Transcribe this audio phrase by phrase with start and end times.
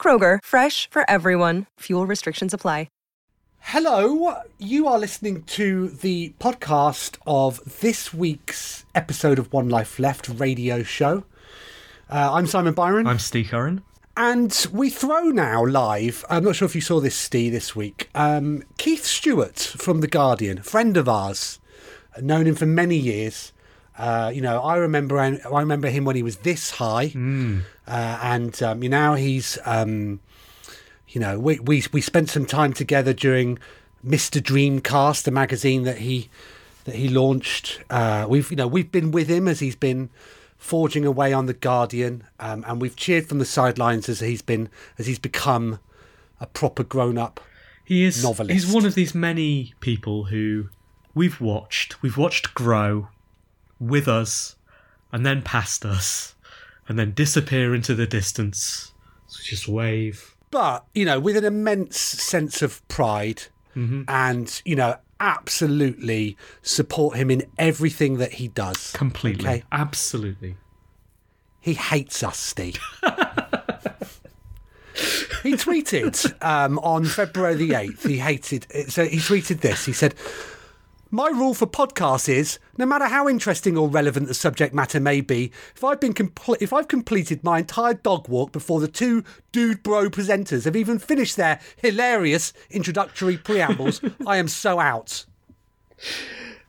[0.00, 1.66] Kroger, fresh for everyone.
[1.80, 2.88] Fuel restrictions apply.
[3.60, 10.26] Hello, you are listening to the podcast of this week's episode of One Life Left
[10.26, 11.24] radio show.
[12.08, 13.06] Uh, I'm Simon Byron.
[13.06, 13.82] I'm Steve Curran.
[14.16, 18.08] And we throw now live, I'm not sure if you saw this, Steve, this week,
[18.14, 21.60] um, Keith Stuart from The Guardian, friend of ours,
[22.18, 23.52] known him for many years.
[23.98, 27.62] Uh, you know, I remember I remember him when he was this high, Mm.
[27.86, 30.20] uh, and um, you know, now he's um,
[31.08, 33.58] you know, we, we we spent some time together during
[34.06, 34.40] Mr.
[34.40, 36.28] Dreamcast, the magazine that he
[36.84, 37.80] that he launched.
[37.90, 40.10] Uh, we've you know we've been with him as he's been
[40.56, 44.68] forging away on the Guardian, um, and we've cheered from the sidelines as he's been
[44.98, 45.80] as he's become
[46.40, 47.40] a proper grown up.
[47.84, 48.52] He is Novelist.
[48.52, 50.68] He's one of these many people who
[51.14, 52.00] we've watched.
[52.02, 53.08] We've watched grow
[53.80, 54.56] with us,
[55.12, 56.34] and then past us,
[56.88, 58.92] and then disappear into the distance.
[59.26, 60.34] So just wave.
[60.50, 63.42] but you know, with an immense sense of pride,
[63.74, 68.92] and you know, absolutely support him in everything that he does.
[68.92, 69.48] Completely.
[69.48, 69.62] Okay.
[69.70, 70.56] Absolutely.
[71.60, 72.80] He hates us, Steve.
[75.42, 79.84] he tweeted um, on February the 8th, he hated So he tweeted this.
[79.84, 80.14] He said,
[81.10, 85.20] My rule for podcasts is no matter how interesting or relevant the subject matter may
[85.20, 89.24] be, if I've been compl- if I've completed my entire dog walk before the two
[89.52, 95.26] dude bro presenters have even finished their hilarious introductory preambles, I am so out.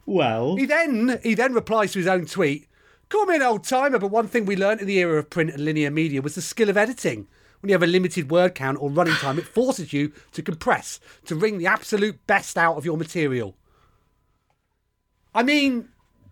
[0.05, 2.67] Well, He then he then replies to his own tweet.
[3.09, 5.51] Call me an old timer, but one thing we learned in the era of print
[5.51, 7.27] and linear media was the skill of editing.
[7.61, 10.99] When you have a limited word count or running time, it forces you to compress,
[11.25, 13.55] to wring the absolute best out of your material.
[15.33, 15.89] I mean,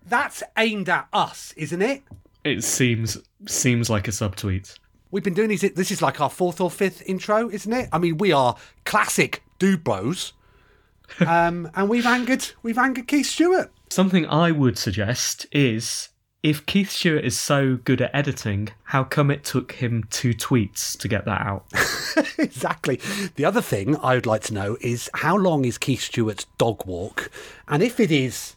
[0.09, 2.03] that's aimed at us, isn't it?
[2.47, 4.77] it seems seems like a subtweet.
[5.11, 5.61] We've been doing these.
[5.61, 7.89] This is like our fourth or fifth intro, isn't it?
[7.91, 10.33] I mean, we are classic dude bros,
[11.25, 13.71] um, and we've angered we've angered Keith Stuart.
[13.89, 16.09] Something I would suggest is
[16.43, 20.97] if Keith Stuart is so good at editing, how come it took him two tweets
[20.99, 21.65] to get that out?
[22.37, 22.99] exactly.
[23.35, 26.85] The other thing I would like to know is how long is Keith Stuart's dog
[26.85, 27.31] walk?
[27.67, 28.56] And if it is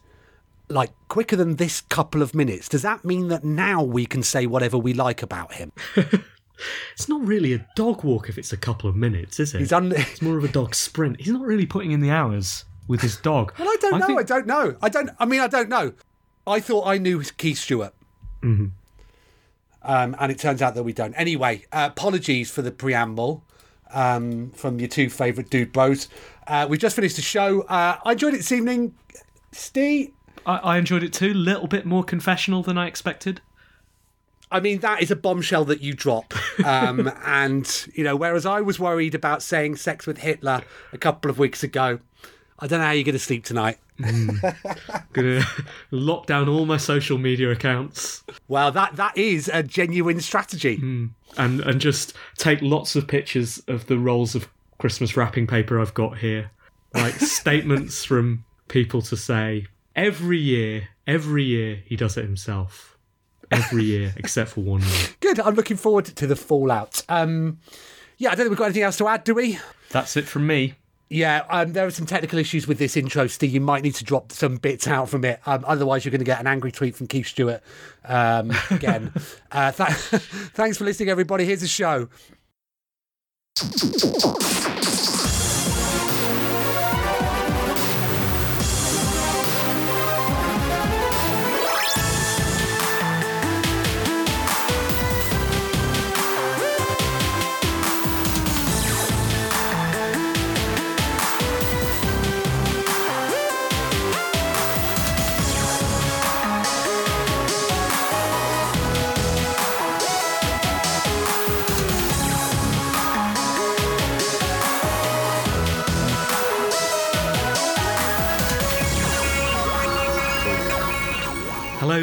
[0.71, 4.45] like quicker than this couple of minutes, does that mean that now we can say
[4.45, 5.71] whatever we like about him?
[6.93, 9.59] It's not really a dog walk if it's a couple of minutes, is it?
[9.61, 11.19] He's un- It's more of a dog sprint.
[11.19, 13.51] He's not really putting in the hours with his dog.
[13.59, 14.05] Well, I don't know.
[14.05, 14.75] think- I don't know.
[14.79, 15.09] I don't.
[15.17, 15.93] I mean, I don't know.
[16.45, 17.95] I thought I knew Keith Stuart.
[18.43, 18.73] Um,
[19.83, 21.13] and it turns out that we don't.
[21.15, 23.43] Anyway, uh, apologies for the preamble
[23.91, 26.07] um, from your two favourite dude bros.
[26.45, 27.61] Uh, we've just finished the show.
[27.63, 28.93] Uh, I enjoyed it this evening.
[29.51, 30.11] Steve,
[30.45, 31.33] I, I enjoyed it too.
[31.33, 33.41] Little bit more confessional than I expected.
[34.53, 36.33] I mean, that is a bombshell that you drop.
[36.65, 41.31] Um, and, you know, whereas I was worried about saying sex with Hitler a couple
[41.31, 41.99] of weeks ago,
[42.59, 43.77] I don't know how you're going to sleep tonight.
[45.13, 45.43] Gonna
[45.91, 50.79] lock down all my social media accounts Well, that that is a genuine strategy.
[51.37, 54.47] and and just take lots of pictures of the rolls of
[54.79, 56.49] Christmas wrapping paper I've got here,
[56.95, 62.97] like statements from people to say every year, every year he does it himself.
[63.51, 65.07] Every year, except for one year.
[65.19, 65.39] Good.
[65.39, 67.03] I'm looking forward to the fallout.
[67.09, 67.59] Um,
[68.17, 69.59] yeah, I don't think we've got anything else to add, do we?
[69.89, 70.75] That's it from me.
[71.09, 73.51] Yeah, um, there are some technical issues with this intro, Steve.
[73.51, 75.41] You might need to drop some bits out from it.
[75.45, 77.61] Um, otherwise, you're going to get an angry tweet from Keith Stuart
[78.05, 79.11] um, again.
[79.51, 79.89] uh, th-
[80.53, 81.43] thanks for listening, everybody.
[81.43, 82.07] Here's the show.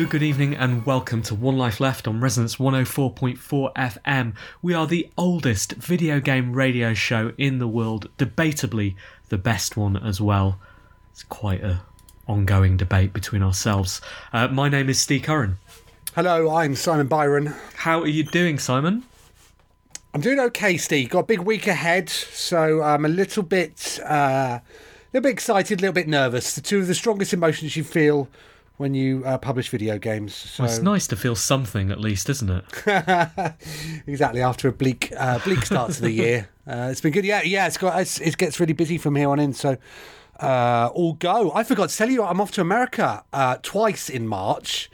[0.09, 4.35] Good evening, and welcome to One Life Left on Resonance 104.4 FM.
[4.63, 8.95] We are the oldest video game radio show in the world, debatably
[9.29, 10.59] the best one as well.
[11.13, 11.83] It's quite a
[12.27, 14.01] ongoing debate between ourselves.
[14.33, 15.59] Uh, my name is Steve Curran.
[16.15, 17.55] Hello, I'm Simon Byron.
[17.75, 19.03] How are you doing, Simon?
[20.15, 21.11] I'm doing okay, Steve.
[21.11, 24.63] Got a big week ahead, so I'm a little bit, uh, a
[25.13, 26.55] little bit excited, a little bit nervous.
[26.55, 28.27] The two of the strongest emotions you feel
[28.79, 30.35] when you uh, publish video games.
[30.35, 33.55] So Well, it's nice to feel something at least, isn't it?
[34.07, 37.25] exactly after a bleak, uh, bleak start to the year, uh, it's been good.
[37.25, 37.67] Yeah, yeah.
[37.67, 39.53] It's got it's, it gets really busy from here on in.
[39.53, 39.77] So
[40.41, 41.53] uh, all go.
[41.53, 44.91] I forgot to tell you, I'm off to America uh, twice in March.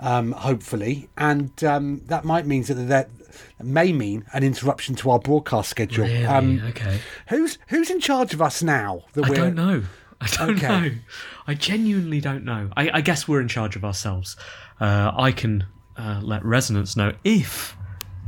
[0.00, 3.08] Um, hopefully, and um, that might mean that that
[3.62, 6.04] may mean an interruption to our broadcast schedule.
[6.04, 6.26] Really?
[6.26, 7.00] Um, okay.
[7.28, 9.04] who's who's in charge of us now?
[9.14, 9.84] That I don't know.
[10.24, 10.68] I don't Okay.
[10.68, 10.90] know.
[11.46, 12.70] I genuinely don't know.
[12.76, 14.36] I, I guess we're in charge of ourselves.
[14.80, 15.66] Uh, I can
[15.96, 17.76] uh, let Resonance know if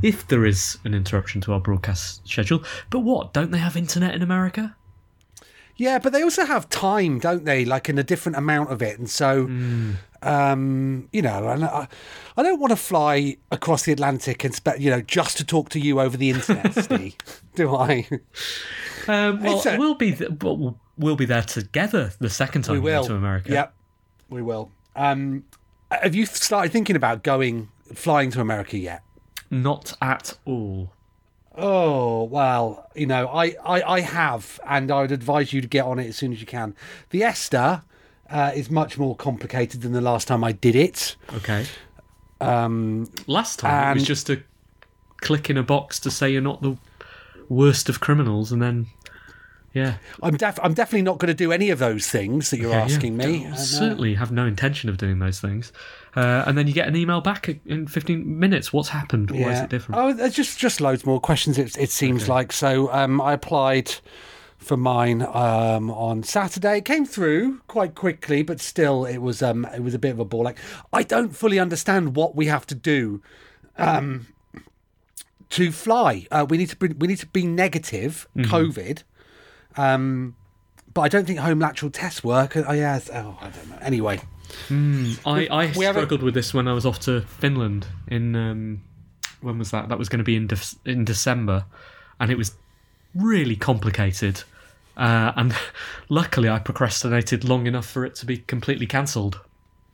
[0.03, 2.63] if there is an interruption to our broadcast schedule.
[2.91, 3.33] But what?
[3.33, 4.75] Don't they have internet in America?
[5.75, 7.65] Yeah, but they also have time, don't they?
[7.65, 9.47] Like in a different amount of it, and so,
[10.23, 11.87] um, you know, and I,
[12.35, 15.69] I don't want to fly across the Atlantic and spe- you know just to talk
[15.69, 17.15] to you over the internet, Steve.
[17.55, 18.07] Do I?
[19.07, 22.79] Um, well, a- we'll be th- we'll, we'll be there together the second time we
[22.79, 23.03] will.
[23.03, 23.51] go to America.
[23.51, 23.73] Yep,
[24.29, 24.71] we will.
[24.95, 25.43] Um,
[25.91, 29.03] have you started thinking about going flying to America yet?
[29.49, 30.91] Not at all.
[31.55, 35.85] Oh well, you know, I, I, I have, and I would advise you to get
[35.85, 36.75] on it as soon as you can.
[37.09, 37.83] The ESTA
[38.29, 41.15] uh, is much more complicated than the last time I did it.
[41.33, 41.65] Okay.
[42.41, 44.43] Um, Last time it was just a
[45.21, 46.77] click in a box to say you're not the
[47.49, 48.85] worst of criminals, and then
[49.77, 49.97] yeah.
[50.23, 52.83] I'm def- I'm definitely not going to do any of those things that you're Yeah,
[52.83, 53.27] asking yeah.
[53.27, 53.47] me.
[53.47, 55.71] I certainly have no intention of doing those things.
[56.15, 58.73] Uh, and then you get an email back in 15 minutes.
[58.73, 59.29] What's happened?
[59.31, 60.01] Why is it different?
[60.01, 61.57] Oh, there's just just loads more questions.
[61.57, 62.91] It, it seems like so.
[62.91, 63.91] Um, I applied
[64.57, 66.79] for mine um, on Saturday.
[66.79, 70.19] It came through quite quickly, but still, it was um, it was a bit of
[70.19, 70.43] a ball.
[70.43, 70.57] Like
[70.91, 73.21] I don't fully understand what we have to do.
[73.77, 74.25] Um,
[75.51, 78.53] to fly, uh, we need to be, we need to be negative Mm-hmm.
[78.53, 79.03] COVID.
[79.77, 80.35] Um,
[80.93, 82.55] but I don't think home lateral tests work.
[82.57, 83.77] Oh yeah, it's- oh I don't know.
[83.81, 84.19] Anyway,
[84.69, 88.81] I, I we haven't- struggled with this when I was off to Finland in um,
[89.41, 89.89] when was that?
[89.89, 91.65] That was going to be in Def- in December,
[92.19, 92.55] and it was
[93.13, 94.43] really complicated.
[94.95, 95.53] Uh, and
[96.09, 99.39] luckily, I procrastinated long enough for it to be completely cancelled.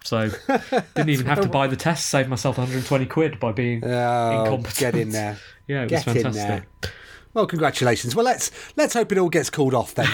[0.05, 0.29] So
[0.95, 2.07] didn't even have to buy the test.
[2.09, 4.77] Saved myself 120 quid by being oh, incompetent.
[4.79, 5.37] get in there.
[5.65, 6.67] Yeah, it was Get in fantastic.
[7.33, 8.15] Well, congratulations.
[8.15, 10.09] Well, let's let's hope it all gets called off then.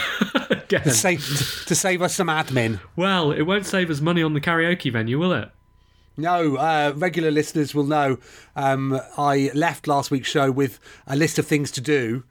[0.49, 0.83] Again.
[0.83, 2.79] to, save, to save us some admin.
[2.95, 5.49] Well, it won't save us money on the karaoke venue, will it?
[6.15, 8.17] No, uh, regular listeners will know.
[8.55, 12.23] Um, I left last week's show with a list of things to do.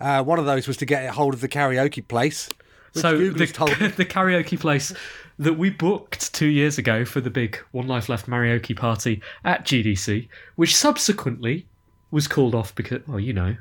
[0.00, 2.48] Uh, one of those was to get a hold of the karaoke place.
[2.94, 3.30] So the,
[3.96, 4.92] the karaoke place
[5.38, 9.64] that we booked two years ago for the big One Life Left karaoke party at
[9.64, 11.66] GDC, which subsequently
[12.10, 13.56] was called off because, well, you know,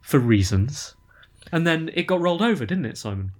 [0.00, 0.94] for reasons.
[1.52, 3.32] And then it got rolled over, didn't it, Simon?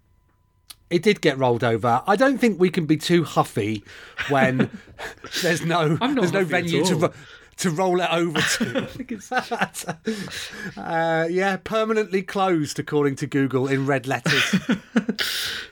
[0.89, 2.03] It did get rolled over.
[2.07, 3.85] I don't think we can be too huffy
[4.29, 4.69] when
[5.43, 7.13] there's no there's no venue to ro-
[7.59, 8.79] to roll it over to.
[8.83, 9.31] I think it's
[10.77, 14.55] uh, yeah, permanently closed according to Google in red letters.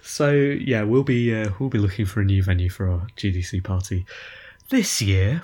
[0.02, 0.82] so yeah.
[0.84, 4.06] We'll be uh, we'll be looking for a new venue for our GDC party
[4.68, 5.42] this year.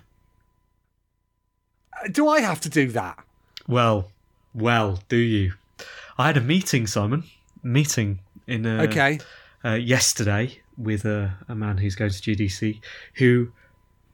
[2.13, 3.19] do I have to do that?
[3.67, 4.13] Well,
[4.55, 5.53] well, do you?
[6.19, 7.25] I had a meeting, Simon.
[7.63, 9.19] Meeting in uh, Okay.
[9.65, 12.81] uh, yesterday with a, a man who's going to GDC
[13.15, 13.53] who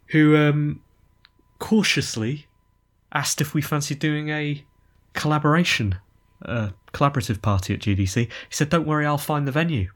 [0.09, 0.81] who um,
[1.59, 2.47] cautiously
[3.13, 4.65] asked if we fancied doing a
[5.15, 5.97] collaboration,
[6.45, 8.17] uh, collaborative party at GDC.
[8.27, 9.91] He said, "Don't worry, I'll find the venue."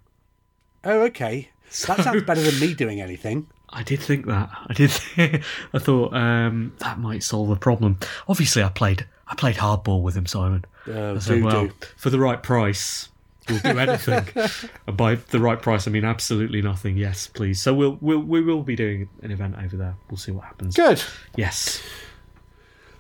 [0.85, 1.51] Oh, okay.
[1.87, 3.47] That sounds better than me doing anything.
[3.75, 4.51] I did think that.
[4.69, 4.93] I did.
[5.73, 7.99] I thought um, that might solve a problem.
[8.29, 9.07] Obviously, I played.
[9.27, 10.65] I played hardball with him, Simon.
[10.87, 11.73] Oh, I said, do, well, do.
[11.97, 13.09] for the right price,
[13.49, 14.29] we'll do anything.
[14.87, 16.97] and by the right price, I mean absolutely nothing.
[16.97, 17.61] Yes, please.
[17.61, 19.97] So we'll we'll we will be doing an event over there.
[20.09, 20.77] We'll see what happens.
[20.77, 21.03] Good.
[21.37, 21.83] Yes.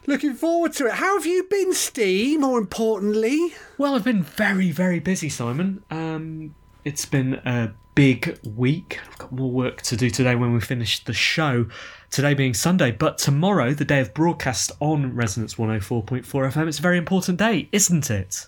[0.06, 0.94] Looking forward to it.
[0.94, 2.40] How have you been, Steve?
[2.40, 5.82] More importantly, Well, I've been very very busy, Simon.
[5.90, 6.54] Um,
[6.84, 9.00] it's been a big week.
[9.08, 11.66] I've got more work to do today when we finish the show.
[12.10, 16.82] Today being Sunday, but tomorrow, the day of broadcast on Resonance 104.4 FM, it's a
[16.82, 18.46] very important day, isn't it?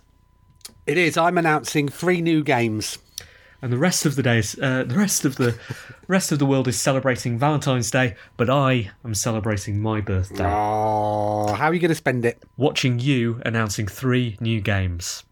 [0.87, 1.17] it is.
[1.17, 2.99] I'm announcing three new games.
[3.61, 5.59] and the rest of the day is uh, the rest of the
[6.07, 11.53] rest of the world is celebrating Valentine's Day, but I am celebrating my birthday, Oh,
[11.55, 12.41] how are you going to spend it?
[12.57, 15.25] watching you announcing three new games.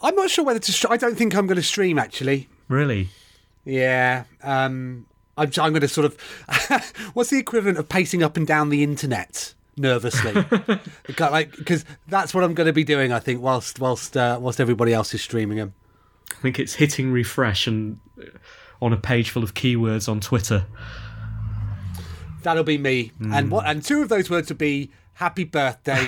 [0.00, 0.88] I'm not sure whether to.
[0.90, 2.48] I don't think I'm going to stream actually.
[2.68, 3.08] Really?
[3.64, 4.24] Yeah.
[4.42, 5.06] Um,
[5.36, 6.20] I'm, I'm going to sort of.
[7.14, 10.44] what's the equivalent of pacing up and down the internet nervously?
[11.18, 13.12] Like because that's what I'm going to be doing.
[13.12, 15.74] I think whilst whilst uh, whilst everybody else is streaming them.
[16.32, 18.26] I think it's hitting refresh and uh,
[18.80, 20.66] on a page full of keywords on Twitter.
[22.42, 23.12] That'll be me.
[23.32, 23.66] And what?
[23.66, 26.06] And two of those words would be "Happy Birthday,"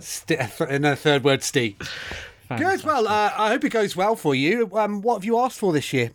[0.00, 1.76] st- and a third word, "Steve."
[2.58, 2.84] Good.
[2.84, 4.70] Well, uh, I hope it goes well for you.
[4.74, 6.12] Um, what have you asked for this year?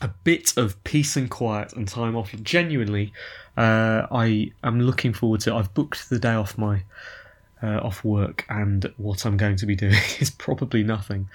[0.00, 2.30] a bit of peace and quiet and time off.
[2.42, 3.12] Genuinely,
[3.56, 5.54] uh, I am looking forward to.
[5.54, 6.82] I've booked the day off my
[7.62, 11.28] uh, off work, and what I'm going to be doing is probably nothing.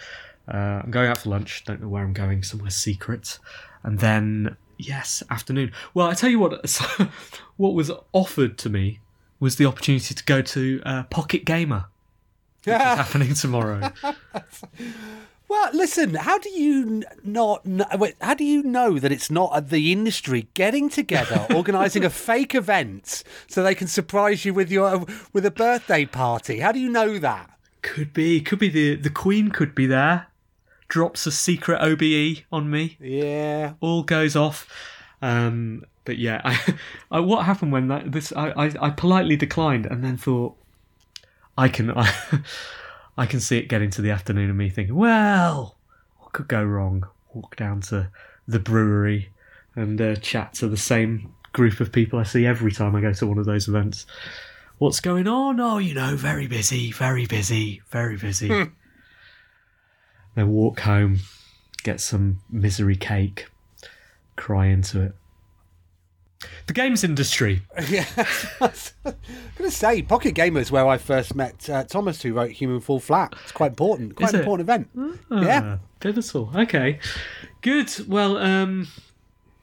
[0.48, 1.64] Uh, I'm going out for lunch.
[1.66, 2.44] Don't know where I'm going.
[2.44, 3.40] Somewhere secret,
[3.84, 5.72] and then yes, afternoon.
[5.94, 6.64] Well, I tell you what.
[7.58, 9.00] what was offered to me
[9.40, 11.86] was the opportunity to go to uh, Pocket Gamer.
[12.64, 13.92] Which is happening tomorrow.
[15.48, 16.14] Well, listen.
[16.14, 17.66] How do you not?
[17.66, 22.10] Know, wait, how do you know that it's not the industry getting together, organising a
[22.10, 26.60] fake event so they can surprise you with your with a birthday party?
[26.60, 27.50] How do you know that?
[27.82, 30.28] could be, could be the the Queen could be there.
[30.88, 32.98] Drops a secret OBE on me.
[33.00, 33.74] Yeah.
[33.80, 34.68] all goes off.
[35.22, 36.76] Um, but yeah, I,
[37.12, 40.56] I, what happened when that this I, I, I politely declined and then thought
[41.60, 42.10] I can I,
[43.18, 45.76] I can see it getting to the afternoon of me thinking, well,
[46.20, 47.06] what could go wrong?
[47.34, 48.10] Walk down to
[48.48, 49.32] the brewery
[49.76, 53.12] and uh, chat to the same group of people I see every time I go
[53.12, 54.06] to one of those events.
[54.78, 55.60] What's going on?
[55.60, 58.48] Oh, you know, very busy, very busy, very busy.
[60.36, 61.20] then walk home,
[61.84, 63.48] get some misery cake,
[64.38, 65.16] cry into it.
[66.68, 67.62] The games industry.
[67.90, 68.26] Yeah, I
[68.62, 69.16] was going
[69.60, 73.00] to say, Pocket Gamer is where I first met uh, Thomas, who wrote Human Fall
[73.00, 73.34] Flat.
[73.44, 74.90] It's quite important, quite an important event.
[75.32, 75.62] yeah.
[75.64, 76.52] Ah, pivotal.
[76.56, 77.00] Okay,
[77.62, 77.92] good.
[78.08, 78.88] Well, um,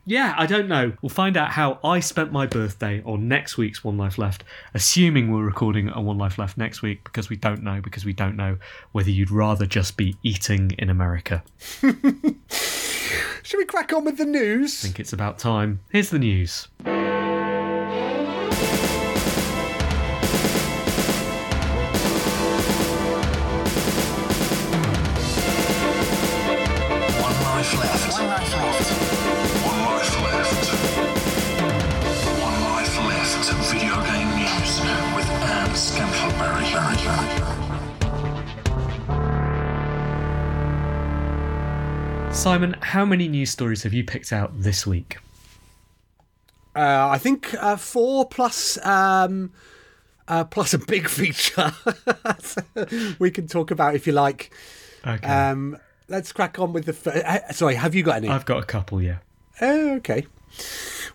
[0.05, 0.93] yeah, I don't know.
[1.03, 5.33] We'll find out how I spent my birthday on next week's One Life Left, assuming
[5.33, 8.37] we're recording a One Life Left next week because we don't know because we don't
[8.37, 8.59] know
[8.93, 11.43] whether you'd rather just be eating in America.
[13.43, 14.85] Should we crack on with the news?
[14.85, 15.81] I think it's about time.
[15.91, 16.69] Here's the news.
[16.83, 17.07] One
[42.37, 45.19] Simon, how many news stories have you picked out this week?
[46.77, 49.53] Uh, I think uh, four plus um,
[50.29, 51.73] uh, plus a big feature.
[53.19, 54.53] we can talk about if you like.
[55.05, 55.27] Okay.
[55.27, 55.77] Um,
[56.09, 56.93] let's crack on with the.
[56.93, 58.29] F- uh, sorry, have you got any?
[58.29, 59.19] I've got a couple, yeah.
[59.61, 60.27] Oh, okay.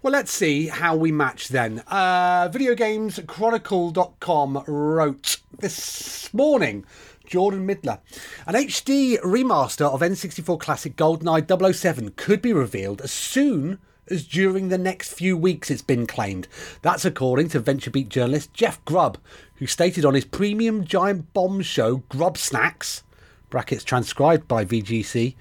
[0.01, 1.83] Well, let's see how we match then.
[1.87, 6.85] Uh, VideoGamesChronicle.com wrote this morning,
[7.31, 7.99] Jordan Middler,
[8.45, 14.67] an HD remaster of N64 classic GoldenEye 007 could be revealed as soon as during
[14.67, 16.49] the next few weeks, it's been claimed.
[16.81, 19.17] That's according to VentureBeat journalist Jeff Grubb,
[19.55, 23.03] who stated on his premium giant bomb show, Grubbsnax,
[23.49, 25.35] brackets transcribed by VGC.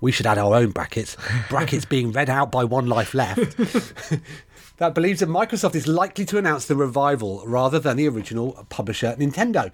[0.00, 1.16] We should add our own brackets.
[1.48, 3.56] Brackets being read out by One Life Left.
[4.78, 9.14] that believes that Microsoft is likely to announce the revival rather than the original publisher,
[9.16, 9.70] Nintendo.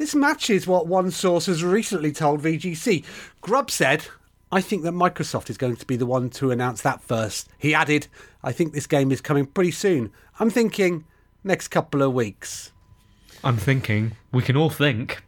[0.00, 3.04] This matches what one source has recently told VGC.
[3.42, 4.06] Grubb said,
[4.50, 7.50] I think that Microsoft is going to be the one to announce that first.
[7.58, 8.06] He added,
[8.42, 10.10] I think this game is coming pretty soon.
[10.38, 11.04] I'm thinking
[11.44, 12.72] next couple of weeks.
[13.44, 15.22] I'm thinking, we can all think.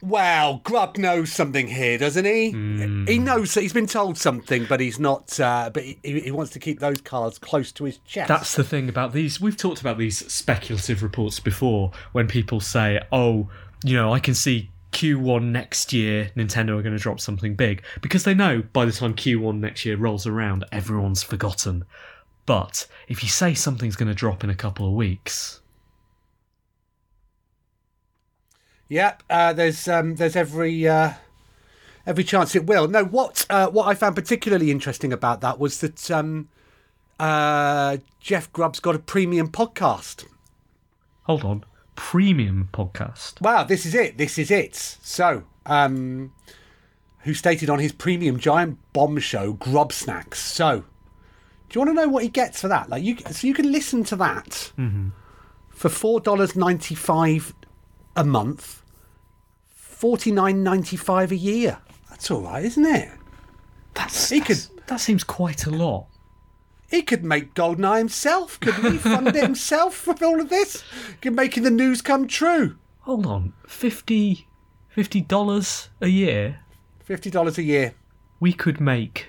[0.00, 2.50] Well, Grubb knows something here, doesn't he?
[3.08, 5.40] He knows that he's been told something, but he's not.
[5.40, 8.28] Uh, but he, he wants to keep those cards close to his chest.
[8.28, 9.40] That's the thing about these.
[9.40, 13.48] We've talked about these speculative reports before when people say, oh,
[13.84, 17.82] you know, I can see Q1 next year, Nintendo are going to drop something big.
[18.00, 21.84] Because they know by the time Q1 next year rolls around, everyone's forgotten.
[22.46, 25.60] But if you say something's going to drop in a couple of weeks,
[28.88, 29.22] Yep.
[29.28, 31.12] Uh, there's um, there's every uh,
[32.06, 32.88] every chance it will.
[32.88, 36.48] No, what uh, what I found particularly interesting about that was that um,
[37.20, 40.24] uh, Jeff Grubb's got a premium podcast.
[41.24, 41.64] hold on,
[41.98, 43.40] premium podcast.
[43.40, 44.16] Wow, this is it.
[44.18, 44.76] This is it.
[44.76, 46.32] So, um,
[47.20, 50.36] who stated on his premium giant bomb show, Grubbsnax.
[50.36, 50.84] So, do
[51.72, 52.88] you want to know what he gets for that?
[52.88, 54.72] Like you, so you can listen to that
[55.68, 57.52] for four dollars ninety five
[58.14, 58.82] a month,
[59.66, 61.78] forty nine ninety five a year.
[62.08, 63.10] That's all right, isn't it?
[63.94, 66.06] That's, He that's- that seems quite a lot.
[66.88, 68.98] He could make Goldeneye himself, couldn't he?
[68.98, 70.82] Fund it himself with all of this.
[71.20, 72.76] Could making the news come true.
[73.00, 74.46] Hold on, 50
[75.28, 76.60] dollars a year.
[77.04, 77.94] Fifty dollars a year.
[78.40, 79.28] We could make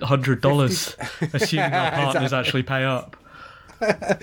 [0.00, 0.96] hundred dollars,
[1.32, 3.16] assuming our partners actually pay up.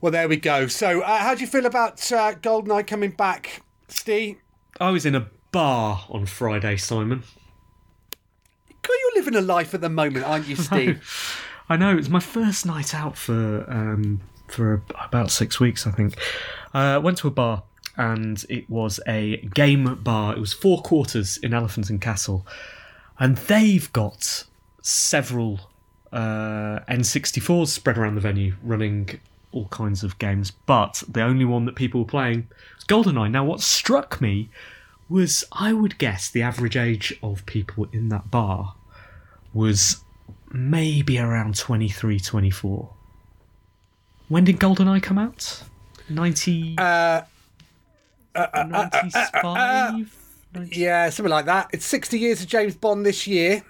[0.00, 0.68] Well, there we go.
[0.68, 4.36] So, uh, how do you feel about uh, Goldeneye coming back, Steve?
[4.80, 7.24] I was in a bar on Friday, Simon.
[9.28, 11.42] Living a life at the moment, aren't you, Steve?
[11.68, 16.16] I know it's my first night out for um, for about six weeks, I think.
[16.72, 17.62] Uh, went to a bar
[17.98, 20.34] and it was a game bar.
[20.34, 22.46] It was four quarters in Elephant and Castle,
[23.18, 24.44] and they've got
[24.80, 25.60] several
[26.10, 29.20] uh, N64s spread around the venue, running
[29.52, 30.50] all kinds of games.
[30.50, 33.30] But the only one that people were playing was GoldenEye.
[33.30, 34.48] Now, what struck me
[35.10, 38.74] was I would guess the average age of people in that bar
[39.54, 40.04] was
[40.52, 42.90] maybe around 23, 24.
[44.28, 45.62] When did GoldenEye come out?
[46.08, 46.76] 90.
[46.78, 47.22] Uh, uh,
[48.34, 50.14] uh, uh 95?
[50.54, 51.68] 90 yeah, something like that.
[51.72, 53.62] It's 60 years of James Bond this year.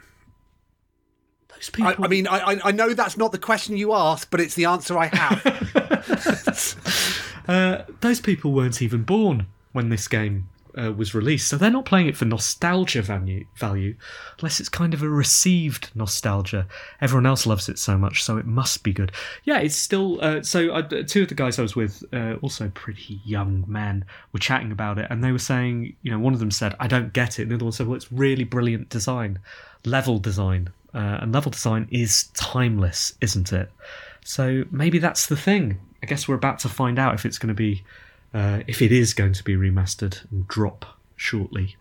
[1.48, 2.04] Those I, people.
[2.04, 4.66] I mean, I, I- I know that's not the question you asked, but it's the
[4.66, 5.44] answer I have.
[7.48, 11.84] uh, those people weren't even born when this game uh, was released, so they're not
[11.84, 13.96] playing it for nostalgia value, value,
[14.38, 16.66] unless it's kind of a received nostalgia.
[17.00, 19.12] Everyone else loves it so much, so it must be good.
[19.44, 20.18] Yeah, it's still.
[20.22, 24.04] Uh, so uh, two of the guys I was with, uh, also pretty young men,
[24.32, 26.86] were chatting about it, and they were saying, you know, one of them said, "I
[26.86, 29.38] don't get it," and the other one said, "Well, it's really brilliant design,
[29.84, 33.70] level design, uh, and level design is timeless, isn't it?"
[34.24, 35.80] So maybe that's the thing.
[36.02, 37.82] I guess we're about to find out if it's going to be,
[38.32, 40.84] uh, if it is going to be remastered and drop
[41.16, 41.76] shortly.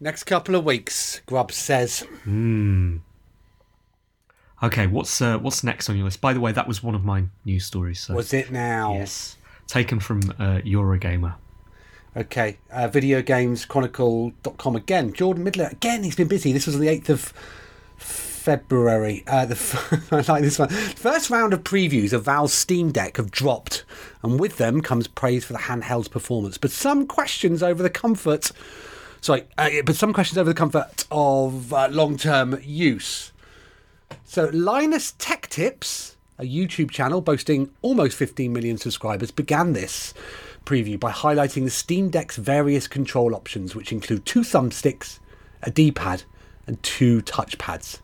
[0.00, 2.04] Next couple of weeks, Grubbs says.
[4.62, 6.20] Okay, what's uh, what's next on your list?
[6.20, 8.00] By the way, that was one of my news stories.
[8.00, 8.14] So.
[8.14, 8.94] Was it now?
[8.94, 11.34] Yes, taken from uh, Eurogamer.
[12.16, 15.12] Okay, uh, videogameschronicle.com again.
[15.12, 16.52] Jordan Middler, again, he's been busy.
[16.52, 17.32] This was on the 8th of
[18.42, 19.22] February.
[19.28, 20.68] Uh, the I like this one.
[20.68, 23.84] First round of previews of Valve's Steam Deck have dropped,
[24.22, 26.58] and with them comes praise for the handheld's performance.
[26.58, 28.50] But some questions over the comfort.
[29.20, 33.32] Sorry, uh, but some questions over the comfort of uh, long term use.
[34.24, 40.14] So, Linus Tech Tips, a YouTube channel boasting almost 15 million subscribers, began this
[40.64, 45.20] preview by highlighting the Steam Deck's various control options, which include two thumbsticks,
[45.62, 46.24] a D pad,
[46.66, 48.00] and two touchpads.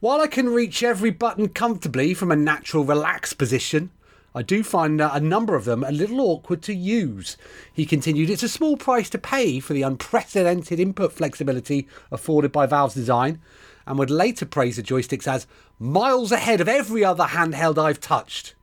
[0.00, 3.90] While I can reach every button comfortably from a natural relaxed position,
[4.34, 7.36] I do find uh, a number of them a little awkward to use.
[7.72, 12.66] He continued, It's a small price to pay for the unprecedented input flexibility afforded by
[12.66, 13.40] Valve's design,
[13.86, 15.46] and would later praise the joysticks as
[15.78, 18.54] miles ahead of every other handheld I've touched,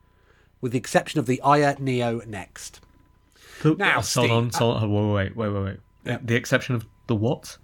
[0.61, 2.79] with the exception of the Aya Neo Next.
[3.63, 6.27] Now, hold Steve, on, hold on, wait, wait, wait, wait, wait.
[6.27, 7.57] The exception of the what?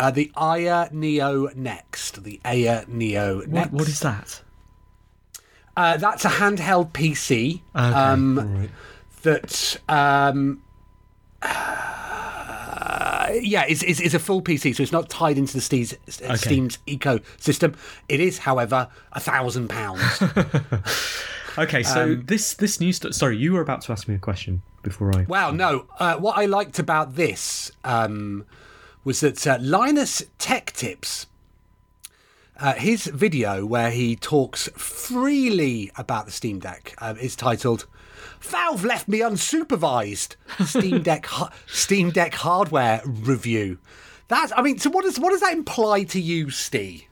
[0.00, 2.24] Uh, the Aya Neo Next.
[2.24, 3.72] The Aya Neo What, Next.
[3.72, 4.40] what is that?
[5.76, 7.60] Uh, that's a handheld PC.
[7.76, 8.70] Okay, um, right.
[9.22, 10.62] that um
[11.42, 15.94] uh, yeah it's, it's, it's a full pc so it's not tied into the steam's,
[16.08, 17.74] steam's ecosystem
[18.08, 20.02] it is however a thousand pounds
[21.58, 22.96] Okay, so this this news.
[22.96, 25.24] Sto- sorry, you were about to ask me a question before I.
[25.28, 28.44] well no uh, what i liked about this um
[29.04, 31.26] was that uh, linus tech tips
[32.58, 37.86] uh, his video where he talks freely about the Steam Deck uh, is titled
[38.40, 40.36] "Valve left me unsupervised."
[40.66, 43.78] Steam Deck hu- Steam Deck hardware review.
[44.28, 47.04] That I mean, so what does what does that imply to you, Steve?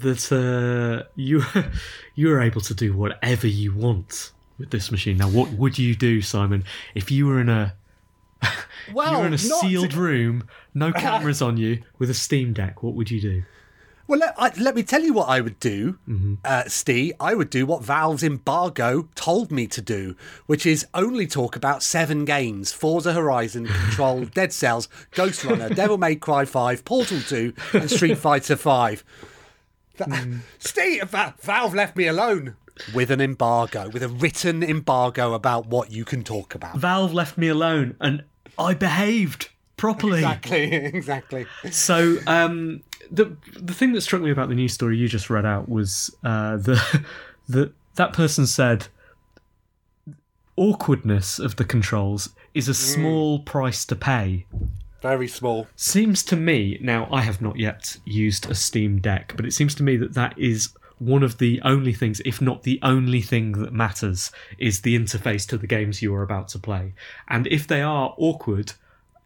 [0.00, 1.42] that uh, you
[2.14, 5.18] you are able to do whatever you want with this machine.
[5.18, 6.64] Now, what would you do, Simon,
[6.94, 7.74] if you were in a
[8.92, 12.82] Well, you're in a sealed room, no cameras on you, with a Steam Deck?
[12.82, 13.42] What would you do?
[14.08, 15.98] Well, let, I, let me tell you what I would do,
[16.44, 17.14] uh, Steve.
[17.18, 20.14] I would do what Valve's embargo told me to do,
[20.46, 26.14] which is only talk about seven games Forza Horizon, Control, Dead Cells, Ghostrunner, Devil May
[26.14, 29.02] Cry 5, Portal 2, and Street Fighter 5.
[29.98, 30.10] Th-
[30.60, 32.54] Steve, Va- Valve left me alone
[32.94, 36.76] with an embargo, with a written embargo about what you can talk about.
[36.76, 38.24] Valve left me alone, and
[38.58, 39.50] I behaved.
[39.76, 40.18] properly.
[40.18, 41.46] Exactly, exactly.
[41.70, 45.46] So um, the the thing that struck me about the news story you just read
[45.46, 47.04] out was uh, the
[47.48, 48.88] the that person said
[50.56, 54.46] awkwardness of the controls is a small price to pay.
[55.02, 55.66] Very small.
[55.76, 59.74] Seems to me now I have not yet used a Steam Deck, but it seems
[59.76, 63.52] to me that that is one of the only things, if not the only thing
[63.52, 66.94] that matters, is the interface to the games you are about to play.
[67.28, 68.72] And if they are awkward,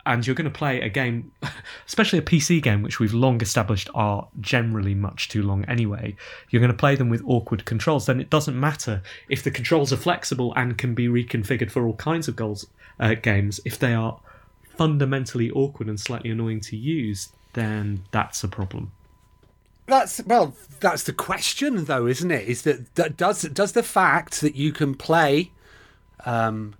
[0.06, 1.30] and you're going to play a game,
[1.87, 6.16] especially a PC game, which we've long established are generally much too long anyway,
[6.48, 9.92] you're going to play them with awkward controls, then it doesn't matter if the controls
[9.92, 12.66] are flexible and can be reconfigured for all kinds of goals,
[12.98, 13.61] uh, games.
[13.64, 14.18] If they are
[14.76, 18.92] fundamentally awkward and slightly annoying to use, then that's a problem.
[19.90, 22.46] That's well, that's the question though, isn't it?
[22.48, 25.50] Is that, that does does the fact that you can play
[26.24, 26.74] um,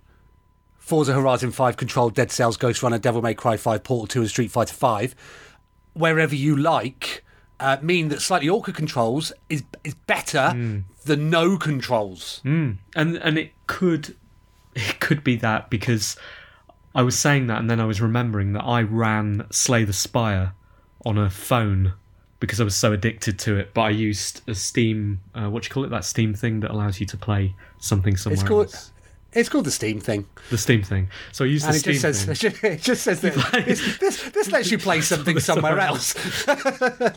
[0.77, 4.51] Forza Horizon 5, Control, Dead Cells, Ghostrunner, Devil May Cry 5, Portal 2, and Street
[4.51, 5.15] Fighter 5,
[5.93, 7.23] wherever you like,
[7.59, 10.53] uh, mean that slightly awkward controls is is better
[11.05, 12.39] than no controls.
[12.95, 14.15] and and it could
[14.73, 16.15] it could be that because
[16.95, 20.53] I was saying that and then I was remembering that I ran Slay the Spire
[21.05, 21.93] on a phone
[22.41, 23.73] because I was so addicted to it.
[23.73, 25.89] But I used a Steam, uh, what do you call it?
[25.91, 28.91] That Steam thing that allows you to play something somewhere It's called else.
[29.33, 31.07] it's called the Steam thing, The Steam thing.
[31.31, 32.25] So I used and the it Steam just says
[32.59, 32.71] thing.
[32.73, 33.33] it just says that
[33.99, 36.13] this, this lets you play something somewhere else.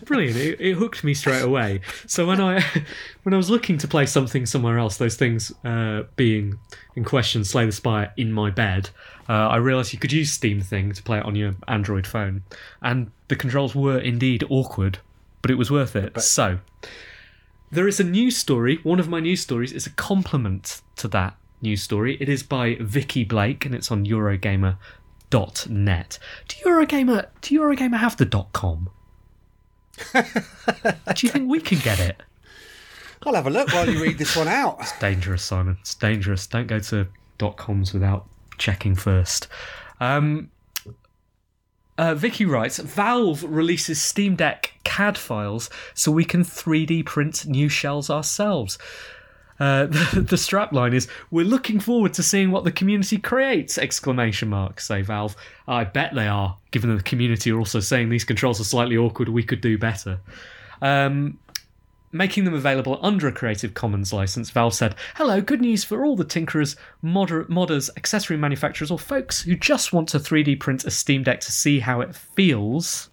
[0.05, 0.37] brilliant.
[0.37, 1.81] It, it hooked me straight away.
[2.07, 2.61] So when I
[3.25, 6.59] when I was looking to play something somewhere else, those things uh, being
[6.97, 8.91] in question, Slay the Spire in my bed,
[9.29, 12.43] uh, I realised you could use Steam Thing to play it on your Android phone,
[12.83, 14.99] and the controls were indeed awkward,
[15.45, 16.19] but it was worth it.
[16.23, 16.61] So
[17.71, 18.79] there is a news story.
[18.83, 22.17] One of my news stories is a compliment to that news story.
[22.19, 26.19] It is by Vikki Blake, and it's on Eurogamer.net.
[26.49, 28.89] Do Eurogamer do Eurogamer have the dot com?
[30.15, 30.23] Do
[31.19, 32.23] you think we can get it?
[33.27, 34.79] I'll have a look while you read this one out.
[34.81, 35.77] It's dangerous, Simon.
[35.83, 36.47] It's dangerous.
[36.47, 38.25] Don't go to dot coms without
[38.57, 39.49] checking first.
[40.01, 40.49] Um,
[41.99, 47.69] uh, Vikki writes Valve releases Steam Deck CAD files so we can 3D print new
[47.69, 48.79] shells ourselves.
[49.61, 54.49] Uh, the, the strapline is "We're looking forward to seeing what the community creates!" Exclamation
[54.49, 54.81] mark.
[54.81, 55.37] Say Valve.
[55.69, 56.57] I bet they are.
[56.73, 59.79] Given that the community are also saying these controls are slightly awkward, we could do
[59.79, 60.19] better.
[60.83, 61.39] Um,
[62.15, 66.17] making them available under a Creative Commons license, Valve said, Hello, good news for all
[66.17, 70.91] the tinkerers, modder- modders, accessory manufacturers, or folks who just want to 3D print a
[70.91, 73.11] Steam Deck to see how it feels.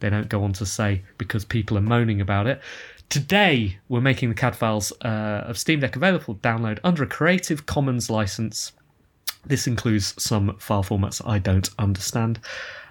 [0.00, 2.60] They don't go on to say because people are moaning about it.
[3.08, 7.06] Today, we're making the CAD files uh, of Steam Deck available to download under a
[7.06, 8.72] Creative Commons license.
[9.46, 12.40] This includes some file formats I don't understand.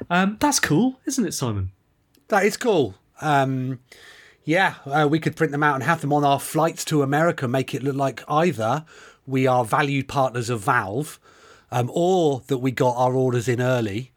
[0.10, 1.72] Um, that's cool, isn't it, Simon?
[2.30, 2.96] That is cool.
[3.22, 3.80] Um,
[4.48, 7.50] yeah, uh, we could print them out and have them on our flights to America,
[7.50, 8.86] make it look like either
[9.26, 11.20] we are valued partners of Valve,
[11.70, 14.14] um, or that we got our orders in early,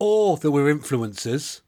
[0.00, 1.60] or that we're influencers,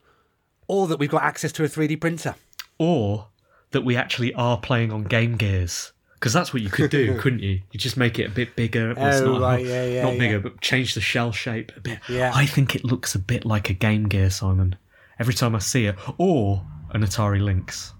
[0.66, 2.34] or that we've got access to a 3D printer.
[2.76, 3.28] or
[3.70, 5.92] that we actually are playing on Game Gears.
[6.14, 7.60] Because that's what you could do, couldn't you?
[7.70, 8.94] You just make it a bit bigger.
[8.96, 10.38] Oh, not, right, yeah, yeah, not bigger, yeah.
[10.38, 12.00] but change the shell shape a bit.
[12.08, 12.32] Yeah.
[12.34, 14.74] I think it looks a bit like a Game Gear, Simon.
[15.20, 17.92] Every time I see it, or an Atari Lynx.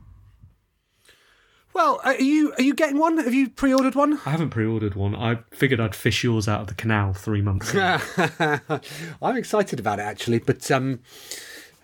[1.74, 3.16] Well, are you are you getting one?
[3.18, 4.20] Have you pre-ordered one?
[4.26, 5.16] I haven't pre-ordered one.
[5.16, 7.98] I figured I'd fish yours out of the canal three months ago.
[9.22, 11.00] I'm excited about it actually, but um,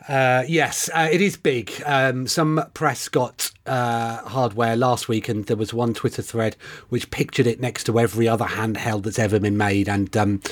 [0.06, 1.72] uh, yes, uh, it is big.
[1.86, 6.56] Um, some press got uh, hardware last week, and there was one Twitter thread
[6.90, 10.42] which pictured it next to every other handheld that's ever been made, and um,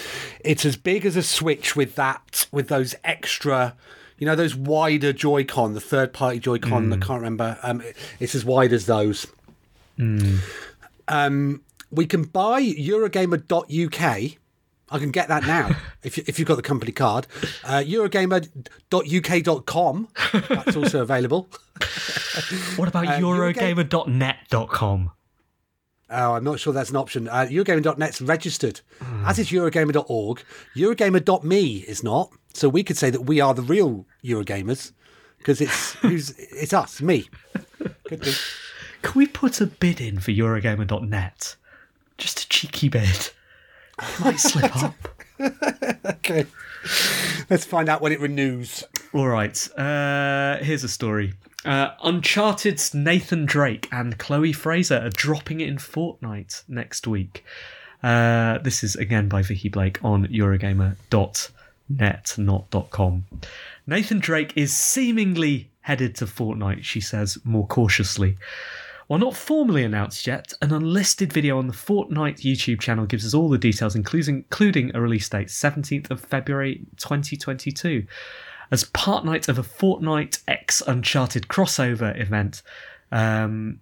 [0.41, 3.75] it's as big as a Switch with that with those extra.
[4.19, 6.93] You know those wider Joy-Con, the third-party Joy-Con.
[6.93, 7.57] I can't remember.
[7.63, 7.83] Um,
[8.19, 9.29] it's as wide as those.
[9.99, 14.33] Um, we can buy Eurogamer.uk.
[14.89, 15.71] I can get that now
[16.03, 17.27] if, you, if you've got the company card.
[17.65, 20.09] Uh, Eurogamer.uk.com.
[20.49, 21.49] That's also available.
[22.77, 25.11] what about Eurogame- Eurogamer.net.com?
[26.09, 27.27] Oh, I'm not sure that's an option.
[27.29, 28.81] Uh, Eurogamer.net's registered,
[29.25, 30.41] as is Eurogamer.org.
[30.77, 32.31] Eurogamer.me is not.
[32.57, 34.93] So we could say that we are the real Eurogamers
[35.39, 37.29] because it's who's it's us, me.
[38.05, 38.33] Could be.
[39.03, 41.57] Can we put a bid in for Eurogamer.net?
[42.19, 43.31] Just a cheeky bid.
[43.99, 44.95] It might slip up.
[46.05, 46.47] Okay.
[47.51, 48.85] Let's find out when it renews.
[49.13, 49.79] All right.
[49.79, 51.35] Uh, here's a story.
[51.65, 57.45] Uh, Uncharted's Nathan Drake and Chloe Frazer are dropping it in Fortnite next week.
[58.03, 61.51] Uh, this is again by Vikki Blake on Eurogamer.net.
[61.89, 63.27] net, not .com.
[63.87, 68.37] Nathan Drake is seemingly headed to Fortnite, she says more cautiously.
[69.07, 73.35] While not formally announced yet, an unlisted video on the Fortnite YouTube channel gives us
[73.35, 78.05] all the details, including, including a release date, 17th of February 2022.
[78.73, 82.63] As part night of a Fortnite X Uncharted crossover event,
[83.13, 83.81] um,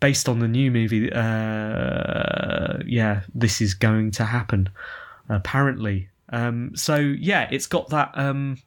[0.00, 4.68] based on the new movie, uh, yeah, this is going to happen,
[5.30, 6.10] apparently.
[6.32, 8.58] Um, so yeah, it's got that um,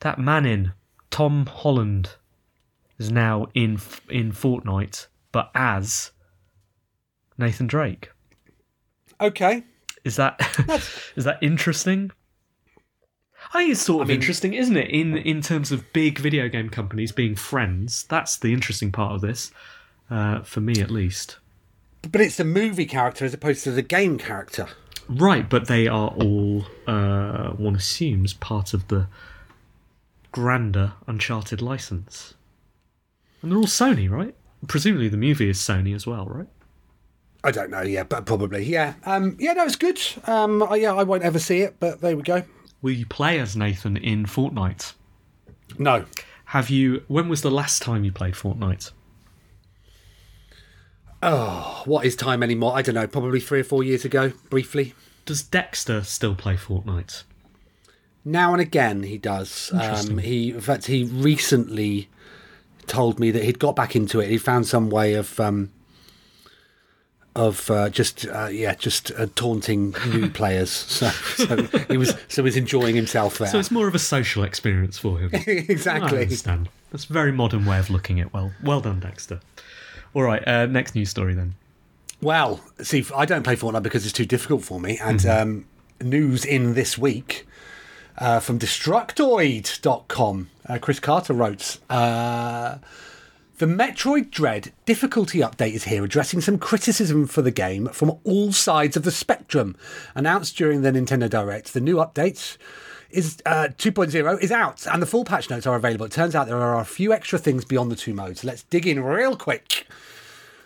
[0.00, 0.72] that man in
[1.10, 2.10] Tom Holland
[2.98, 6.12] is now in in Fortnite, but as
[7.36, 8.10] Nathan Drake.
[9.20, 9.64] Okay.
[10.04, 10.40] Is that
[11.16, 12.12] is that interesting?
[13.52, 14.88] I think it's sort of mean- interesting, isn't it?
[14.90, 19.20] In in terms of big video game companies being friends, that's the interesting part of
[19.20, 19.50] this,
[20.10, 21.38] uh, for me at least.
[22.10, 24.68] But it's the movie character as opposed to the game character.
[25.08, 29.08] Right, but they are all, uh, one assumes, part of the
[30.30, 32.34] grander Uncharted license.
[33.42, 34.34] And they're all Sony, right?
[34.68, 36.46] Presumably the movie is Sony as well, right?
[37.44, 38.94] I don't know, yeah, but probably, yeah.
[39.04, 40.00] Um, yeah, no, it's good.
[40.26, 42.44] Um, I- yeah, I won't ever see it, but there we go.
[42.80, 44.92] Will you play as Nathan in Fortnite?
[45.78, 46.04] No.
[46.46, 47.02] Have you.
[47.08, 48.92] When was the last time you played Fortnite?
[51.22, 52.72] Oh, what is time anymore?
[52.74, 54.94] I don't know, probably three or four years ago, briefly.
[55.24, 57.22] Does Dexter still play Fortnite?
[58.24, 59.72] Now and again, he does.
[59.72, 62.08] Um, he, in fact, he recently
[62.86, 64.28] told me that he'd got back into it.
[64.28, 65.70] He found some way of, um,
[67.36, 70.70] of uh, just, uh, yeah, just uh, taunting new players.
[71.02, 71.56] So, so
[71.88, 73.48] he was, so he was enjoying himself there.
[73.48, 75.30] So it's more of a social experience for him.
[75.46, 76.18] exactly.
[76.18, 76.68] I understand.
[76.90, 78.52] That's a very modern way of looking at well.
[78.62, 79.40] Well done, Dexter.
[80.14, 81.54] All right, uh, next news story then.
[82.20, 84.98] Well, see, I don't play Fortnite because it's too difficult for me.
[84.98, 85.64] And um,
[86.00, 87.46] news in this week
[88.18, 90.50] uh, from Destructoid.com.
[90.68, 92.78] Uh, Chris Carter wrote uh,
[93.58, 98.52] The Metroid Dread difficulty update is here, addressing some criticism for the game from all
[98.52, 99.74] sides of the spectrum.
[100.14, 102.56] Announced during the Nintendo Direct, the new update
[103.12, 106.06] is uh, 2.0 is out and the full patch notes are available.
[106.06, 108.44] It turns out there are a few extra things beyond the two modes.
[108.44, 109.86] Let's dig in real quick.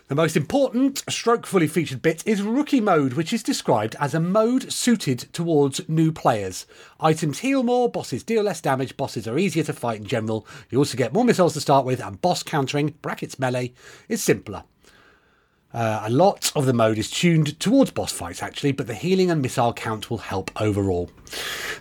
[0.08, 4.20] The most important stroke fully featured bit is Rookie Mode, which is described as a
[4.20, 6.64] mode suited towards new players.
[7.00, 10.46] Items heal more, bosses deal less damage, bosses are easier to fight in general.
[10.70, 13.72] You also get more missiles to start with, and boss countering, brackets melee,
[14.08, 14.62] is simpler.
[15.74, 19.30] Uh, a lot of the mode is tuned towards boss fights, actually, but the healing
[19.30, 21.10] and missile count will help overall.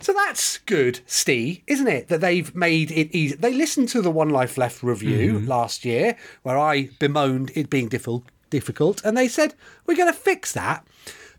[0.00, 2.08] So that's good, Steve, isn't it?
[2.08, 3.36] That they've made it easy.
[3.36, 7.88] They listened to the One Life Left review last year, where I bemoaned it being
[7.88, 9.54] diffi- difficult, and they said,
[9.86, 10.86] We're going to fix that.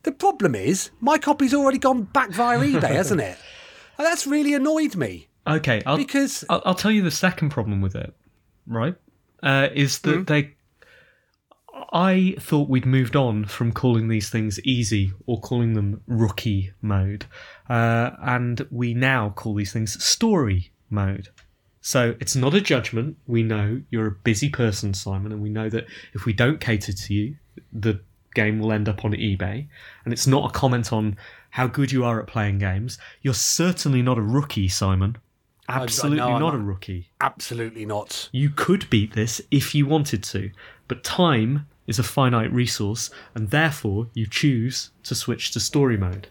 [0.03, 3.37] The problem is, my copy's already gone back via eBay, hasn't it?
[3.97, 7.79] And that's really annoyed me Okay, I'll, because I'll, I'll tell you the second problem
[7.81, 8.13] with it,
[8.67, 8.95] right?
[9.41, 10.55] Uh, is that they.
[11.93, 17.25] I thought we'd moved on from calling these things easy or calling them rookie mode,
[17.69, 21.29] uh, and we now call these things story mode.
[21.81, 23.17] So it's not a judgment.
[23.27, 26.91] We know you're a busy person, Simon, and we know that if we don't cater
[26.91, 27.35] to you,
[27.71, 28.01] the
[28.35, 29.67] game will end up on eBay.
[30.03, 31.17] And it's not a comment on
[31.51, 32.97] how good you are at playing games.
[33.21, 35.17] You're certainly not a rookie, Simon.
[35.69, 37.09] Absolutely I'm not a rookie.
[37.19, 38.29] absolutely not.
[38.31, 40.51] You could beat this if you wanted to,
[40.87, 46.27] but time is a finite resource, and therefore you choose to switch to story mode.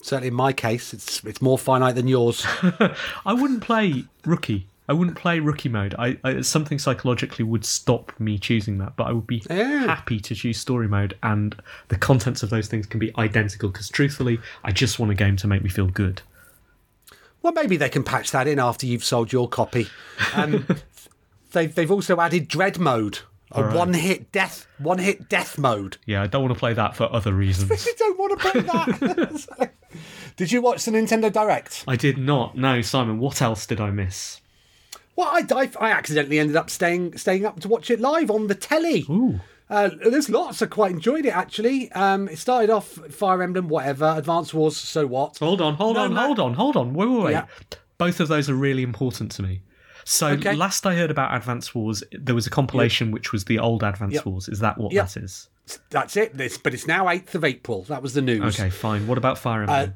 [0.00, 2.46] Certainly in my case, it's it's more finite than yours.
[3.26, 4.66] I wouldn't play rookie.
[4.90, 5.94] I wouldn't play rookie mode.
[5.98, 9.86] I, I something psychologically would stop me choosing that, but I would be Yeah.
[9.86, 11.54] happy to choose story mode, and
[11.88, 13.68] the contents of those things can be identical.
[13.70, 16.22] Because truthfully, I just want a game to make me feel good.
[17.42, 19.88] Well, maybe they can patch that in after you've sold your copy.
[20.34, 20.66] Um,
[21.52, 23.20] they've they've also added dread mode,
[23.52, 23.76] a Alright.
[23.76, 25.96] one hit death one hit death mode.
[26.06, 27.70] Yeah, I don't want to play that for other reasons.
[27.86, 29.70] You don't want to play that.
[30.36, 31.84] did you watch the Nintendo Direct?
[31.88, 32.56] I did not.
[32.56, 33.18] No, Simon.
[33.18, 34.40] What else did I miss?
[35.16, 38.46] Well, I, I, I accidentally ended up staying staying up to watch it live on
[38.46, 39.04] the telly.
[39.10, 39.40] Ooh.
[39.70, 40.62] Uh, there's lots.
[40.62, 41.90] I quite enjoyed it actually.
[41.92, 44.14] Um, it started off Fire Emblem, whatever.
[44.16, 45.36] Advance Wars, so what?
[45.38, 46.20] Hold on, hold No, on, no.
[46.26, 46.94] hold on, hold on.
[46.94, 47.30] Wait, wait, wait.
[47.32, 47.46] Yeah.
[47.98, 49.60] Both of those are really important to me.
[50.10, 50.54] So Okay.
[50.54, 54.14] last I heard about Advance Wars, there was a compilation which was the old Advance
[54.14, 54.24] Yep.
[54.24, 54.48] Wars.
[54.48, 55.06] Is that what Yep.
[55.08, 55.48] that is?
[55.90, 56.34] That's it.
[56.34, 57.82] This, but it's now 8th of April.
[57.84, 58.58] That was the news.
[58.58, 59.06] Okay, fine.
[59.06, 59.94] What about Fire Emblem?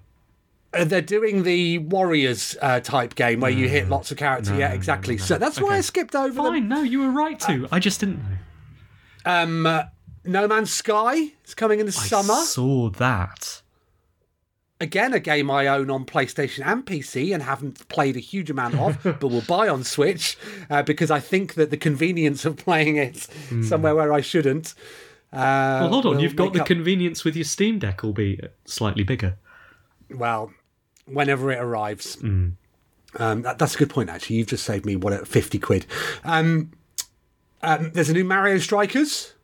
[0.75, 4.59] Uh, they're doing the Warriors uh, type game where you hit lots of characters.
[4.59, 5.17] yeah, exactly.
[5.17, 6.45] So that's why I skipped over them.
[6.45, 6.69] fine.
[6.69, 7.67] No, you were right to.
[7.73, 8.37] I just didn't know.
[9.25, 9.85] Um, uh,
[10.27, 12.35] no Man's Sky is coming in the summer.
[12.35, 13.62] I saw that.
[14.83, 18.75] Again, a game I own on PlayStation and PC and haven't played a huge amount
[18.79, 20.37] of, but will buy on Switch
[20.69, 23.27] uh, because I think that the convenience of playing it
[23.63, 24.75] somewhere where I shouldn't.
[25.33, 26.21] Uh, Well, hold on.
[26.21, 29.37] You've got the up- convenience with your Steam Deck, albeit slightly bigger.
[30.11, 30.53] well,
[31.07, 32.17] whenever it arrives.
[32.17, 32.53] Mm.
[33.17, 34.37] Um, that, that's a good point, actually.
[34.37, 35.87] You've just saved me what fifty quid.
[36.25, 36.73] Um,
[37.63, 39.35] um, there's a new Mario Strikers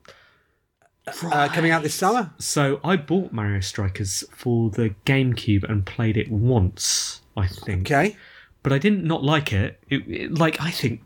[1.24, 2.30] uh, coming out this summer.
[2.38, 7.90] So I bought Mario Strikers for the GameCube and played it once, I think.
[7.90, 8.16] Okay.
[8.62, 9.78] But I didn't not like it.
[9.88, 11.00] It, it- Like I think,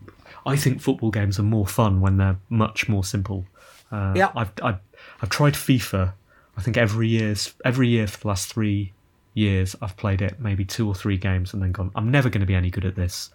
[0.45, 3.45] I think football games are more fun when they're much more simple.
[3.91, 4.31] Uh, Yeah.
[4.35, 4.79] I've, I've
[5.21, 6.13] I've tried FIFA.
[6.57, 8.91] I think every year's every year for the last three
[9.35, 11.91] years I've played it maybe two or three games and then gone.
[11.95, 13.29] I'm never going to be any good at this.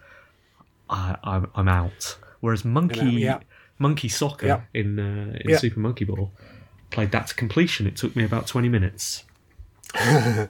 [0.90, 2.16] I, I'm I'm out.
[2.40, 3.40] Whereas Monkey yeah.
[3.78, 4.60] Monkey Soccer Yeah.
[4.74, 5.58] in uh, in Yeah.
[5.58, 6.30] Super Monkey Ball
[6.90, 7.86] played that to completion.
[7.86, 9.24] It took me about 20 minutes.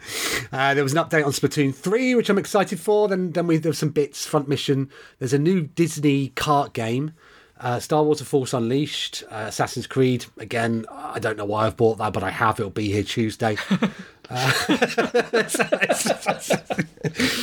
[0.50, 3.06] Uh, there was an update on Splatoon 3, which I'm excited for.
[3.06, 4.88] Then, then we, there were some bits, front mission.
[5.18, 7.12] There's a new Disney kart game,
[7.60, 10.24] uh, Star Wars: The Force Unleashed, uh, Assassin's Creed.
[10.38, 12.58] Again, I don't know why I've bought that, but I have.
[12.58, 13.58] It'll be here Tuesday.
[14.30, 14.52] Uh,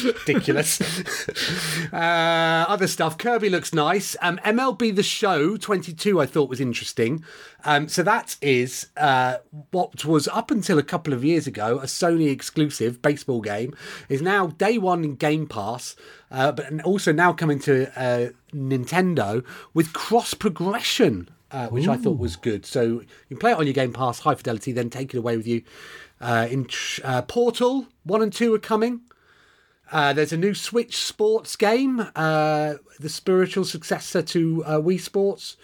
[0.04, 0.80] ridiculous.
[1.92, 3.18] Uh, other stuff.
[3.18, 4.16] Kirby looks nice.
[4.22, 7.24] Um, MLB The Show 22, I thought was interesting.
[7.64, 9.38] Um, so that is uh,
[9.72, 13.76] what was up until a couple of years ago a Sony exclusive baseball game.
[14.08, 15.96] Is now day one in Game Pass,
[16.30, 19.44] uh, but also now coming to uh, Nintendo
[19.74, 21.30] with cross progression.
[21.52, 22.66] Uh, which I thought was good.
[22.66, 25.38] So you can play it on your Game Pass, high fidelity, then take it away
[25.38, 25.62] with you.
[26.22, 26.68] Uh, in
[27.04, 29.02] uh, Portal one and two are coming.
[29.92, 35.58] Uh, there's a new Switch Sports game, uh, the spiritual successor to uh, Wii Sports.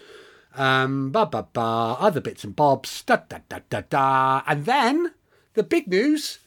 [0.54, 5.12] Um, ba ba ba, other bits and bobs, da da da da da, and then
[5.54, 6.38] the big news: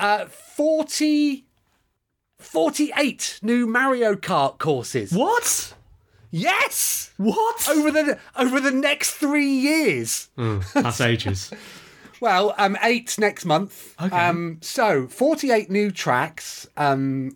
[0.00, 1.44] uh, 40,
[2.38, 5.12] 48 new Mario Kart courses.
[5.12, 5.74] What?
[6.30, 7.68] Yes, What?
[7.70, 10.28] over the over the next three years.
[10.74, 11.50] That's ages.
[12.20, 13.94] Well, um, eight next month.
[14.00, 14.16] Okay.
[14.16, 16.66] Um, so forty-eight new tracks.
[16.76, 17.32] Um,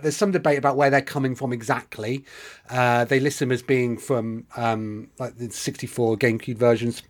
[0.00, 2.24] there's some debate about where they're coming from exactly.
[2.70, 7.02] Uh, they list them as being from um, like the 64 GameCube versions,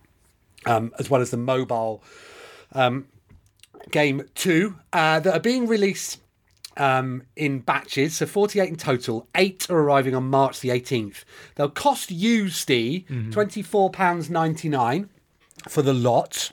[0.66, 2.02] um, as well as the mobile
[2.72, 3.06] um,
[3.90, 6.18] game two uh, that are being released
[6.76, 8.16] um, in batches.
[8.16, 9.28] So 48 in total.
[9.34, 11.24] Eight are arriving on March the 18th.
[11.54, 15.08] They'll cost you, Steve, £24.99
[15.68, 16.52] for the lot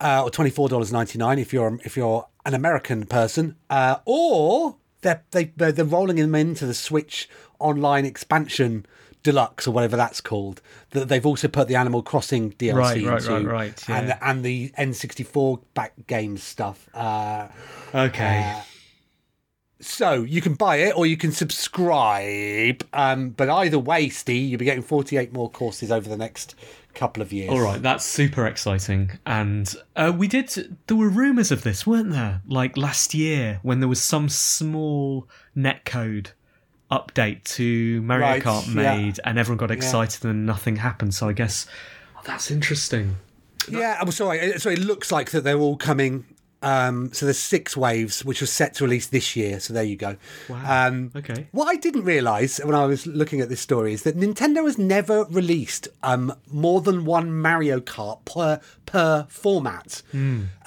[0.00, 3.96] uh, or twenty four dollars ninety nine if you're if you're an American person, uh,
[4.04, 8.86] or they're they they're, they're rolling them into the Switch Online expansion
[9.22, 10.62] deluxe or whatever that's called.
[10.92, 14.18] That they've also put the Animal Crossing DLC Right, right, into, right, right, and yeah.
[14.18, 16.88] the, and the N sixty four back games stuff.
[16.94, 17.48] Uh,
[17.94, 18.56] Okay.
[19.80, 22.86] so you can buy it or you can subscribe.
[22.92, 26.54] Um, but either way, Steve, you'll be getting forty eight more courses over the next
[26.94, 27.50] couple of years.
[27.50, 29.12] All right, that's super exciting.
[29.26, 30.76] And uh, we did.
[30.86, 32.42] There were rumours of this, weren't there?
[32.46, 36.28] Like last year, when there was some small netcode
[36.90, 38.96] update to Mario Right, Kart yeah.
[38.96, 41.14] made, and everyone got excited, and nothing happened.
[41.14, 41.66] So I guess
[42.16, 43.16] oh, that's interesting.
[43.68, 44.54] Yeah, I'm sorry.
[44.54, 46.24] uh, So it looks like that they're all coming.
[46.62, 49.60] Um, so there's six waves, which was set to release this year.
[49.60, 50.16] So there you go.
[50.48, 50.86] Wow.
[50.88, 51.46] Um, Okay.
[51.52, 54.76] What I didn't realise when I was looking at this story is that Nintendo has
[54.76, 60.02] never released um, more than one Mario Kart per per format.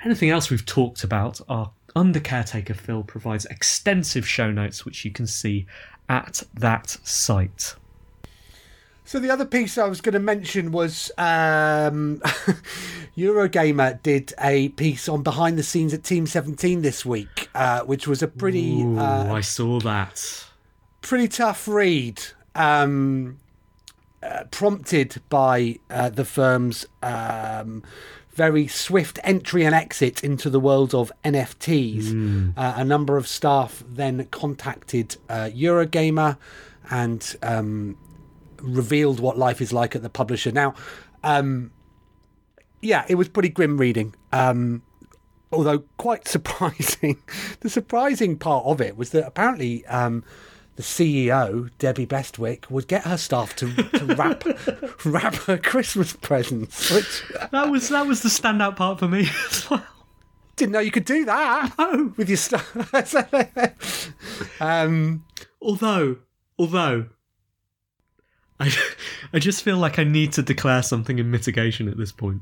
[0.05, 5.11] anything else we've talked about, our Under Caretaker Phil provides extensive show notes which you
[5.11, 5.67] can see
[6.09, 7.75] at that site.
[9.05, 12.19] So the other piece I was going to mention was um,
[13.17, 18.07] Eurogamer did a piece on behind the scenes at Team 17 this week, uh, which
[18.07, 20.45] was a pretty Ooh, uh, I saw that.
[21.01, 22.23] pretty tough read.
[22.55, 23.39] Um,
[24.29, 27.83] uh, prompted by uh, the firm's um,
[28.33, 32.53] very swift entry and exit into the world of NFTs.
[32.57, 36.37] Uh, a number of staff then contacted uh, Eurogamer
[36.91, 37.97] and um,
[38.61, 40.53] revealed what life is like at the publisher.
[40.53, 40.75] Now,
[41.25, 41.73] um,
[42.81, 44.15] yeah, it was pretty grim reading.
[44.31, 44.83] Um,
[45.51, 47.21] although quite surprising.
[47.61, 50.23] the surprising part of it was that apparently um,
[50.79, 54.45] the CEO Debbie Bestwick would get her staff to, to wrap
[55.05, 59.69] wrap her Christmas presents, which That was that was the standout part for me as
[59.69, 59.85] well.
[60.55, 62.13] didn't know you could do that Oh.
[62.17, 62.73] with your stuff.
[64.61, 65.25] um,
[65.61, 66.19] Although,
[66.59, 67.07] although,
[68.61, 68.73] I,
[69.33, 72.41] I just feel like I need to declare something in mitigation at this point.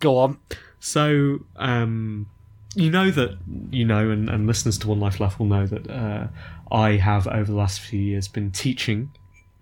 [0.00, 0.38] go on.
[0.80, 2.26] So, um,
[2.74, 3.38] you know that
[3.70, 6.26] you know, and, and listeners to One Life Left will know that uh,
[6.72, 9.10] I have over the last few years been teaching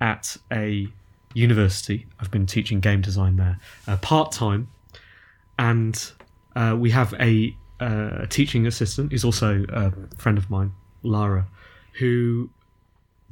[0.00, 0.88] at a
[1.34, 2.06] university.
[2.20, 4.68] I've been teaching game design there uh, part time,
[5.58, 6.12] and
[6.56, 11.48] uh, we have a, uh, teaching assistant who's also a friend of mine, Lara,
[11.98, 12.50] who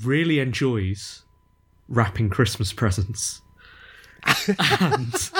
[0.03, 1.23] really enjoys
[1.89, 3.43] wrapping Christmas presents.
[4.83, 5.31] and,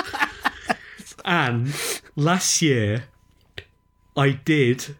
[1.25, 3.05] and last year,
[4.15, 4.95] I did.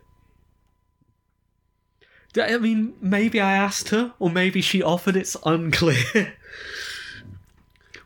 [2.39, 5.15] I mean, maybe I asked her, or maybe she offered.
[5.15, 6.33] It's unclear.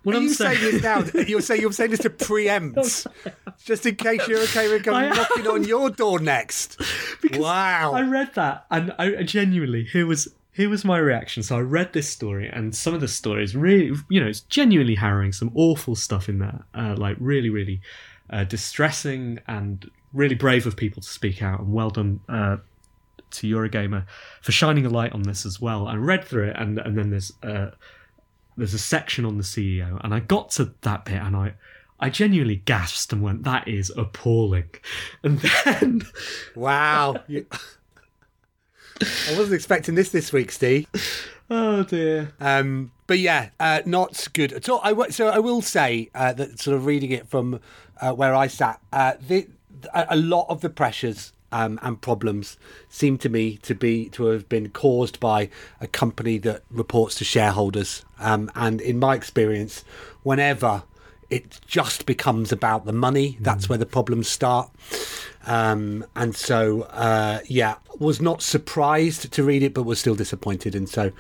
[0.05, 1.21] What Are I'm you saying, saying this now?
[1.27, 3.07] You're saying you're saying this to preempt,
[3.65, 6.79] just in case you're okay with coming knocking on your door next.
[7.33, 7.91] wow.
[7.91, 11.41] I read that, and I I genuinely here was here was my reaction.
[11.41, 14.93] So I read this story, and some of the stories really, you know, it's genuinely
[14.93, 15.31] harrowing.
[15.31, 17.81] Some awful stuff in there, uh, like really, really
[18.29, 21.59] uh, distressing, and really brave of people to speak out.
[21.59, 22.57] And well done uh,
[23.31, 24.05] to Eurogamer
[24.41, 25.87] for shining a light on this as well.
[25.87, 27.71] I read through it, and and then there's uh,
[28.57, 31.53] there's a section on the CEO, and I got to that bit, and I.
[31.97, 34.69] I genuinely gasped and went, "That is appalling."
[35.23, 36.01] And then
[36.53, 37.23] Wow.
[39.01, 40.87] I wasn't expecting this this week, Steve.
[41.49, 42.33] Oh dear.
[42.39, 44.81] Um, but yeah, uh, not good at all.
[44.83, 47.59] I w- so I will say uh, that sort of reading it from
[48.01, 49.47] uh, where I sat, uh, the,
[49.93, 52.57] a lot of the pressures um, and problems
[52.89, 57.23] seem to me to be to have been caused by a company that reports to
[57.23, 58.03] shareholders.
[58.19, 59.85] Um, and in my experience,
[60.23, 60.83] whenever
[61.29, 64.69] it just becomes about the money, that's where the problems start.
[65.47, 70.75] Um, and so, uh, yeah, was not surprised to read it, but was still disappointed.
[70.75, 71.11] And so,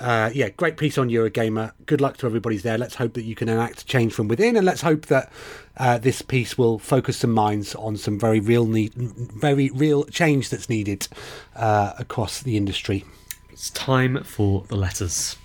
[0.00, 1.72] uh, yeah, great piece on Eurogamer.
[1.86, 2.78] Good luck to everybody's there.
[2.78, 5.30] Let's hope that you can enact change from within, and let's hope that
[5.76, 10.48] uh, this piece will focus some minds on some very real need, very real change
[10.48, 11.06] that's needed
[11.54, 13.04] uh, across the industry.
[13.50, 15.36] It's time for the letters.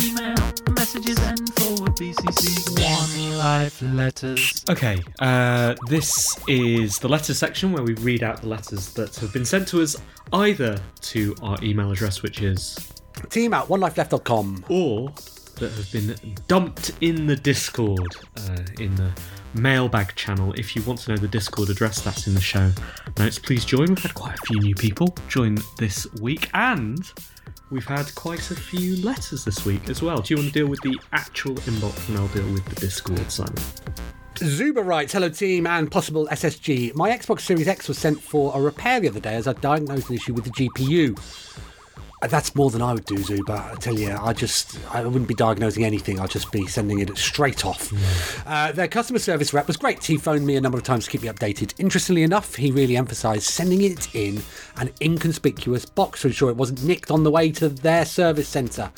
[0.00, 0.34] Email
[0.70, 1.18] messages
[2.38, 3.28] and forward BCC.
[3.30, 4.64] One life letters.
[4.68, 9.32] Okay, uh, this is the letter section where we read out the letters that have
[9.32, 9.96] been sent to us
[10.32, 12.92] either to our email address, which is,
[13.30, 14.64] Team at onelifeleft.com.
[14.68, 15.12] or
[15.56, 16.16] that have been
[16.48, 19.10] dumped in the Discord, uh, in the
[19.54, 20.52] mailbag channel.
[20.54, 22.72] If you want to know the Discord address, that's in the show
[23.18, 23.38] notes.
[23.38, 23.86] Please join.
[23.88, 27.08] We've had quite a few new people join this week, and
[27.70, 30.18] we've had quite a few letters this week as well.
[30.18, 33.30] Do you want to deal with the actual inbox, and I'll deal with the Discord,
[33.30, 33.54] Simon?
[34.38, 36.94] Zuba writes, Hello team and possible SSG.
[36.94, 40.10] My Xbox Series X was sent for a repair the other day as I diagnosed
[40.10, 41.16] an issue with the GPU.
[42.28, 43.70] That's more than I would do, Zuba.
[43.72, 46.20] I tell you, I just, I wouldn't be diagnosing anything.
[46.20, 47.92] I'd just be sending it straight off.
[48.46, 50.04] Uh, their customer service rep was great.
[50.04, 51.74] He phoned me a number of times to keep me updated.
[51.78, 54.42] Interestingly enough, he really emphasised sending it in
[54.76, 58.90] an inconspicuous box to ensure it wasn't nicked on the way to their service centre.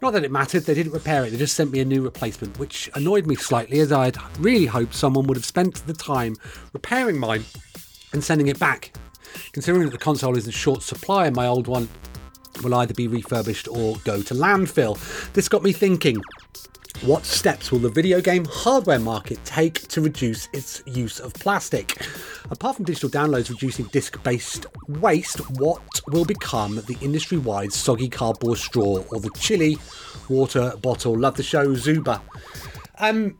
[0.00, 2.58] Not that it mattered, they didn't repair it, they just sent me a new replacement,
[2.58, 6.36] which annoyed me slightly as I'd really hoped someone would have spent the time
[6.72, 7.44] repairing mine
[8.12, 8.92] and sending it back.
[9.52, 11.88] Considering that the console is in short supply and my old one
[12.62, 14.98] will either be refurbished or go to landfill.
[15.32, 16.22] This got me thinking.
[17.02, 22.00] What steps will the video game hardware market take to reduce its use of plastic?
[22.50, 28.08] Apart from digital downloads reducing disc based waste, what will become the industry wide soggy
[28.08, 29.78] cardboard straw or the chili
[30.28, 31.18] water bottle?
[31.18, 32.22] Love the show, Zuba.
[32.98, 33.36] um,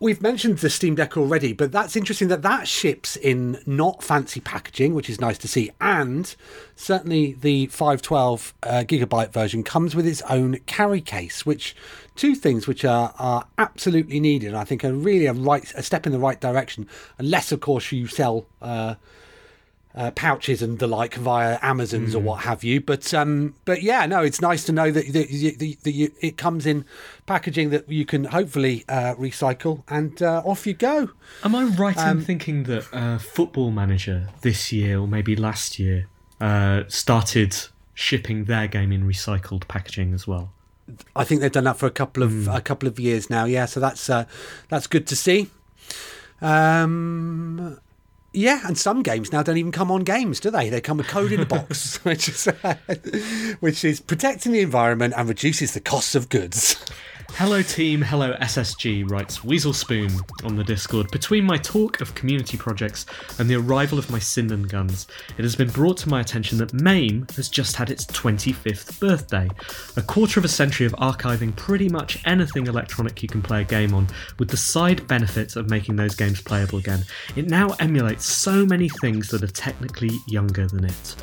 [0.00, 4.40] we've mentioned the Steam Deck already, but that's interesting that that ships in not fancy
[4.40, 5.70] packaging, which is nice to see.
[5.80, 6.34] And
[6.74, 11.76] certainly the 512 uh, gigabyte version comes with its own carry case, which
[12.16, 14.54] two things which are, are absolutely needed.
[14.54, 16.88] I think are really a right a step in the right direction,
[17.18, 18.46] unless of course you sell.
[18.62, 18.94] Uh,
[19.94, 22.80] uh, pouches and the like via Amazons or what have you.
[22.80, 25.28] But um, but yeah, no, it's nice to know that, that,
[25.58, 26.84] that, that you, it comes in
[27.26, 31.10] packaging that you can hopefully uh, recycle, and uh, off you go.
[31.42, 36.06] Am I right in thinking that uh, Football Manager this year or maybe last year
[36.40, 37.56] uh, started
[37.94, 40.52] shipping their game in recycled packaging as well?
[41.14, 43.44] I think they've done that for a couple of a couple of years now.
[43.44, 44.24] Yeah, so that's uh,
[44.68, 45.50] that's good to see.
[46.40, 47.78] Um,
[48.32, 50.68] yeah, and some games now don't even come on games, do they?
[50.68, 52.46] They come with code in the box, which is
[53.60, 56.82] which is protecting the environment and reduces the costs of goods.
[57.34, 58.02] Hello, team.
[58.02, 60.10] Hello, SSG, writes Weasel Spoon
[60.44, 61.10] on the Discord.
[61.10, 63.06] Between my talk of community projects
[63.38, 65.06] and the arrival of my Sinden guns,
[65.38, 69.48] it has been brought to my attention that MAME has just had its 25th birthday.
[69.96, 73.64] A quarter of a century of archiving pretty much anything electronic you can play a
[73.64, 74.06] game on,
[74.38, 77.04] with the side benefit of making those games playable again.
[77.36, 81.16] It now emulates so many things that are technically younger than it.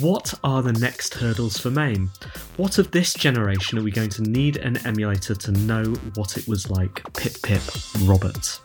[0.00, 2.10] What are the next hurdles for MAME?
[2.58, 5.84] What of this generation are we going to need an emulator to know
[6.16, 7.02] what it was like?
[7.14, 7.62] Pip pip,
[8.02, 8.60] Robert.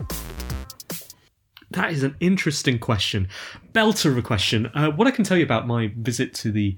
[1.70, 3.30] That is an interesting question.
[3.72, 4.66] Belter of a question.
[4.74, 6.76] Uh, what I can tell you about my visit to the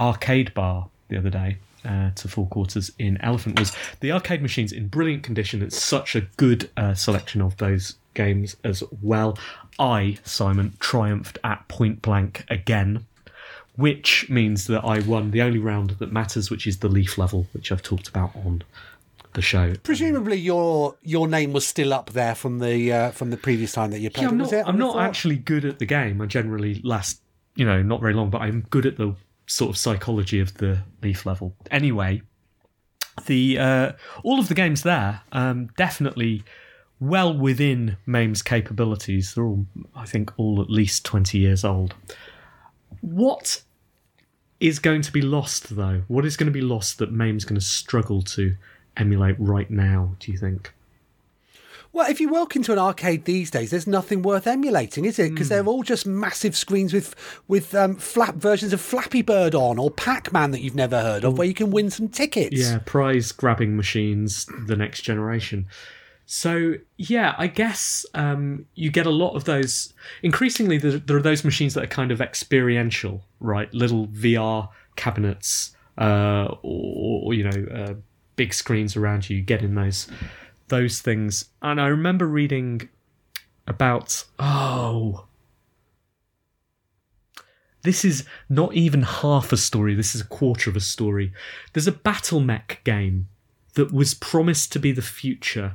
[0.00, 4.72] arcade bar the other day, uh, to Four Quarters in Elephant, was the arcade machines
[4.72, 5.62] in brilliant condition.
[5.62, 9.38] It's such a good uh, selection of those games as well.
[9.78, 13.06] I, Simon, triumphed at point blank again
[13.76, 17.46] which means that I won the only round that matters, which is the leaf level,
[17.52, 18.62] which I've talked about on
[19.34, 19.74] the show.
[19.82, 23.90] Presumably, your your name was still up there from the uh, from the previous time
[23.90, 24.24] that you played.
[24.24, 26.20] Yeah, I'm not, I'm not actually good at the game.
[26.20, 27.20] I generally last,
[27.54, 29.14] you know, not very long, but I'm good at the
[29.46, 31.54] sort of psychology of the leaf level.
[31.70, 32.22] Anyway,
[33.26, 33.92] the uh,
[34.22, 36.44] all of the games there um, definitely
[37.00, 39.34] well within MAME's capabilities.
[39.34, 39.66] They're all,
[39.96, 41.94] I think, all at least 20 years old.
[43.02, 43.62] What
[44.58, 46.02] is going to be lost, though?
[46.08, 48.56] What is going to be lost that MAME's going to struggle to
[48.96, 50.72] emulate right now, do you think?
[51.92, 55.28] Well, if you walk into an arcade these days, there's nothing worth emulating, is it?
[55.28, 55.34] Hmm.
[55.34, 57.14] Because they're all just massive screens with
[57.48, 61.24] with um, flap versions of Flappy Bird on, or Pac Man that you've never heard
[61.24, 62.58] of, where you can win some tickets.
[62.58, 65.66] Yeah, prize grabbing machines, the next generation.
[66.26, 69.92] So yeah, I guess um, you get a lot of those.
[70.22, 73.72] Increasingly, there, are those machines that are kind of experiential, right?
[73.74, 77.94] Little VR cabinets, uh, or, or you know, uh,
[78.36, 79.42] big screens around you.
[79.42, 80.08] Getting those
[80.68, 81.46] those things.
[81.60, 82.88] And I remember reading
[83.66, 85.26] about oh.
[87.82, 89.96] This is not even half a story.
[89.96, 91.32] This is a quarter of a story.
[91.72, 93.26] There's a battle mech game
[93.74, 95.74] that was promised to be the future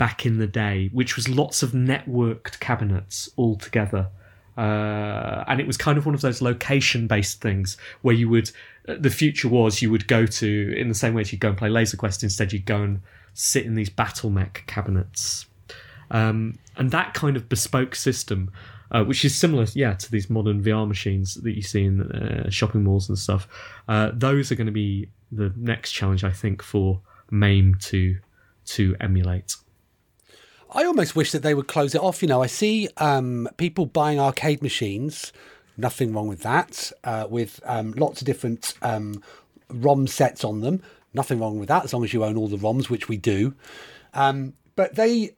[0.00, 4.08] back in the day, which was lots of networked cabinets all together.
[4.56, 8.50] Uh, and it was kind of one of those location based things where you would,
[8.88, 11.50] uh, the future was you would go to, in the same way as you'd go
[11.50, 13.02] and play Laser Quest, instead you'd go and
[13.34, 15.44] sit in these battle mech cabinets.
[16.10, 18.50] Um, and that kind of bespoke system,
[18.90, 22.48] uh, which is similar, yeah, to these modern VR machines that you see in uh,
[22.48, 23.46] shopping malls and stuff,
[23.86, 28.16] uh, those are going to be the next challenge, I think, for MAME to
[28.64, 29.56] to emulate.
[30.72, 32.22] I almost wish that they would close it off.
[32.22, 35.32] You know, I see um, people buying arcade machines.
[35.76, 36.92] Nothing wrong with that.
[37.02, 39.22] Uh, with um, lots of different um,
[39.68, 40.82] ROM sets on them.
[41.12, 43.54] Nothing wrong with that as long as you own all the ROMs, which we do.
[44.14, 45.32] Um, but they,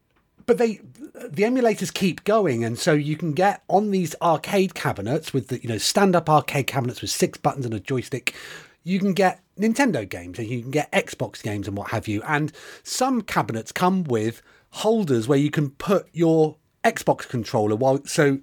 [0.44, 0.80] but they,
[1.14, 5.62] the emulators keep going, and so you can get on these arcade cabinets with the
[5.62, 8.34] you know stand-up arcade cabinets with six buttons and a joystick.
[8.84, 12.22] You can get Nintendo games and you can get Xbox games and what have you.
[12.22, 12.52] And
[12.82, 14.42] some cabinets come with
[14.72, 18.38] holders where you can put your Xbox controller while so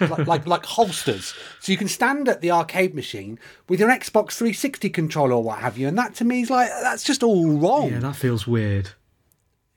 [0.00, 1.34] like, like like holsters.
[1.60, 5.58] So you can stand at the arcade machine with your Xbox 360 controller or what
[5.58, 5.88] have you.
[5.88, 7.90] And that to me is like that's just all wrong.
[7.90, 8.90] Yeah, that feels weird.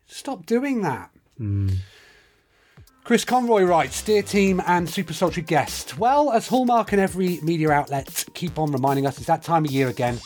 [0.06, 1.10] Stop doing that.
[1.38, 1.70] Hmm.
[3.04, 5.98] Chris Conroy writes, Dear team and super sultry guest.
[6.00, 9.72] Well, as Hallmark and every media outlet keep on reminding us, it's that time of
[9.72, 10.20] year again.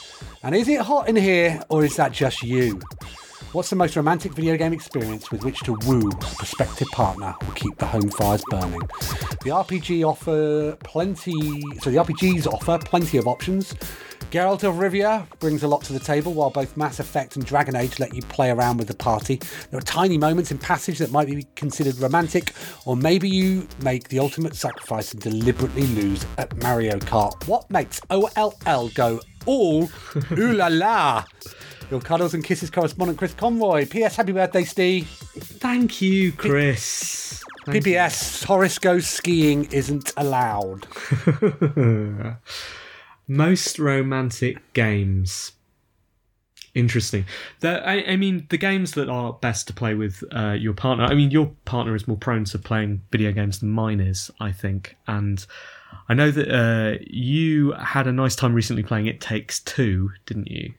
[0.43, 2.79] And is it hot in here or is that just you?
[3.51, 7.53] What's the most romantic video game experience with which to woo a prospective partner or
[7.53, 8.81] keep the home fires burning?
[9.43, 11.63] The RPG offer plenty.
[11.79, 13.73] So the RPGs offer plenty of options.
[14.29, 17.75] Geralt of Rivia brings a lot to the table, while both Mass Effect and Dragon
[17.75, 19.37] Age let you play around with the party.
[19.71, 22.53] There are tiny moments in Passage that might be considered romantic,
[22.85, 27.47] or maybe you make the ultimate sacrifice and deliberately lose at Mario Kart.
[27.47, 29.89] What makes OLL go all
[30.37, 31.23] ooh la la?
[31.89, 33.87] Your cuddles and kisses correspondent Chris Conroy.
[33.87, 34.15] P.S.
[34.15, 35.07] Happy birthday, Steve.
[35.07, 37.43] Thank you, Chris.
[37.65, 37.73] You.
[37.73, 40.85] PBS Horace goes skiing isn't allowed.
[43.27, 45.53] Most romantic games.
[46.75, 47.25] Interesting.
[47.61, 51.05] The, I, I mean, the games that are best to play with uh, your partner.
[51.05, 54.51] I mean, your partner is more prone to playing video games than mine is, I
[54.51, 54.95] think.
[55.07, 55.43] And
[56.07, 60.51] I know that uh, you had a nice time recently playing It Takes Two, didn't
[60.51, 60.73] you?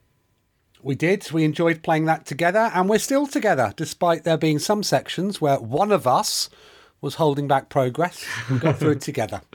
[0.83, 1.31] We did.
[1.31, 5.59] We enjoyed playing that together, and we're still together, despite there being some sections where
[5.59, 6.49] one of us
[7.01, 8.25] was holding back progress.
[8.51, 9.43] We got through it together.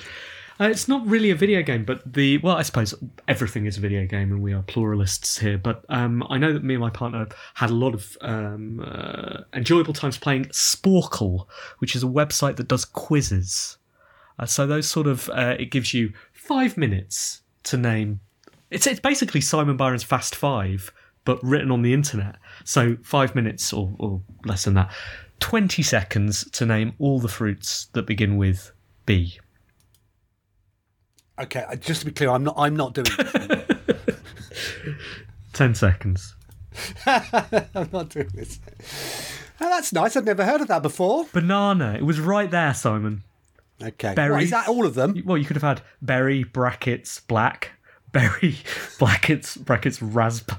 [0.57, 2.93] Uh, it's not really a video game, but the well, I suppose
[3.28, 5.57] everything is a video game, and we are pluralists here.
[5.57, 9.41] But um, I know that me and my partner had a lot of um, uh,
[9.53, 11.47] enjoyable times playing Sporcle,
[11.80, 13.78] which is a website that does quizzes.
[14.39, 18.21] Uh, so those sort of uh, it gives you five minutes to name.
[18.71, 20.93] It's it's basically Simon Byron's Fast Five,
[21.26, 22.38] but written on the internet.
[22.63, 24.91] So five minutes or, or less than that,
[25.39, 28.71] twenty seconds to name all the fruits that begin with
[29.05, 29.38] B.
[31.39, 32.55] Okay, just to be clear, I'm not.
[32.57, 33.07] I'm not doing.
[33.17, 34.15] This.
[35.53, 36.36] Ten seconds.
[37.05, 38.59] I'm not doing this.
[39.59, 40.15] Oh, that's nice.
[40.15, 41.26] I've never heard of that before.
[41.34, 41.93] Banana.
[41.93, 43.23] It was right there, Simon.
[43.82, 44.45] Okay, Berries.
[44.45, 45.21] is that all of them?
[45.26, 47.71] Well, you could have had berry brackets black,
[48.11, 48.57] berry
[48.99, 50.51] brackets brackets rasp.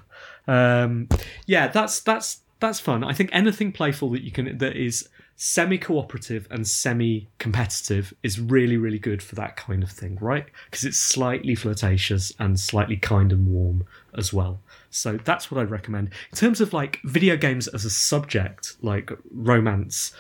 [0.46, 1.08] Um,
[1.46, 3.04] yeah, that's that's that's fun.
[3.04, 8.98] I think anything playful that you can that is semi-cooperative and semi-competitive is really really
[8.98, 10.46] good for that kind of thing, right?
[10.64, 13.84] Because it's slightly flirtatious and slightly kind and warm
[14.16, 14.60] as well.
[14.90, 16.10] So that's what I'd recommend.
[16.30, 20.12] In terms of like video games as a subject, like romance,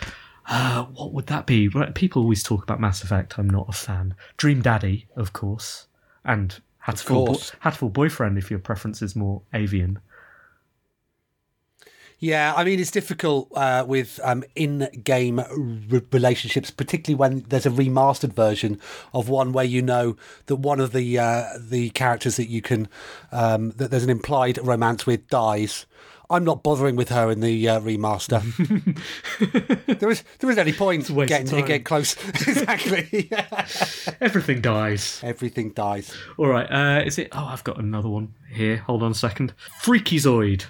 [0.48, 1.70] uh, what would that be?
[1.94, 3.38] People always talk about Mass Effect.
[3.38, 4.14] I'm not a fan.
[4.36, 5.86] Dream Daddy, of course,
[6.24, 7.68] and Hatoful, Bo-.
[7.68, 9.98] Hatoful Boyfriend if your preference is more avian.
[12.18, 15.46] Yeah, I mean it's difficult uh, with um, in-game r-
[16.12, 18.80] relationships, particularly when there's a remastered version
[19.12, 22.88] of one where you know that one of the uh, the characters that you can
[23.32, 25.84] um, that there's an implied romance with dies.
[26.28, 28.42] I'm not bothering with her in the uh, remaster.
[30.00, 32.16] there is there isn't any point getting getting close.
[32.26, 33.30] exactly.
[34.20, 35.20] Everything dies.
[35.22, 36.16] Everything dies.
[36.36, 36.66] All right.
[36.66, 37.28] Uh, is it?
[37.32, 38.78] Oh, I've got another one here.
[38.78, 39.52] Hold on a second.
[39.82, 40.64] Freakyzoid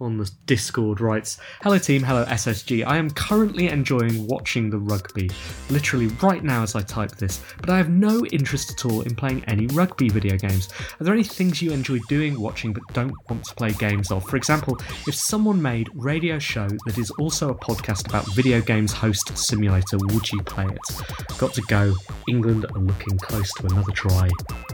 [0.00, 2.82] on the Discord writes, "Hello team, hello SSG.
[2.82, 5.30] I am currently enjoying watching the rugby,
[5.70, 9.14] literally right now as I type this, but I have no interest at all in
[9.14, 10.68] playing any rugby video games.
[11.00, 14.28] Are there any things you enjoy doing, watching, but don't want to play games of?
[14.28, 18.92] For example, if someone made radio show that is also a podcast about video games
[18.92, 21.38] host simulator, would you play it?
[21.38, 21.94] Got to go.
[22.28, 24.28] England are looking close to another try.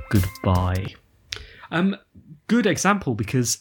[0.08, 0.94] Goodbye."
[1.70, 1.94] Um,
[2.48, 3.60] good example because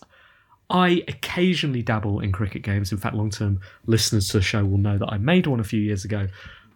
[0.70, 2.92] I occasionally dabble in cricket games.
[2.92, 5.64] In fact, long term listeners to the show will know that I made one a
[5.64, 6.28] few years ago.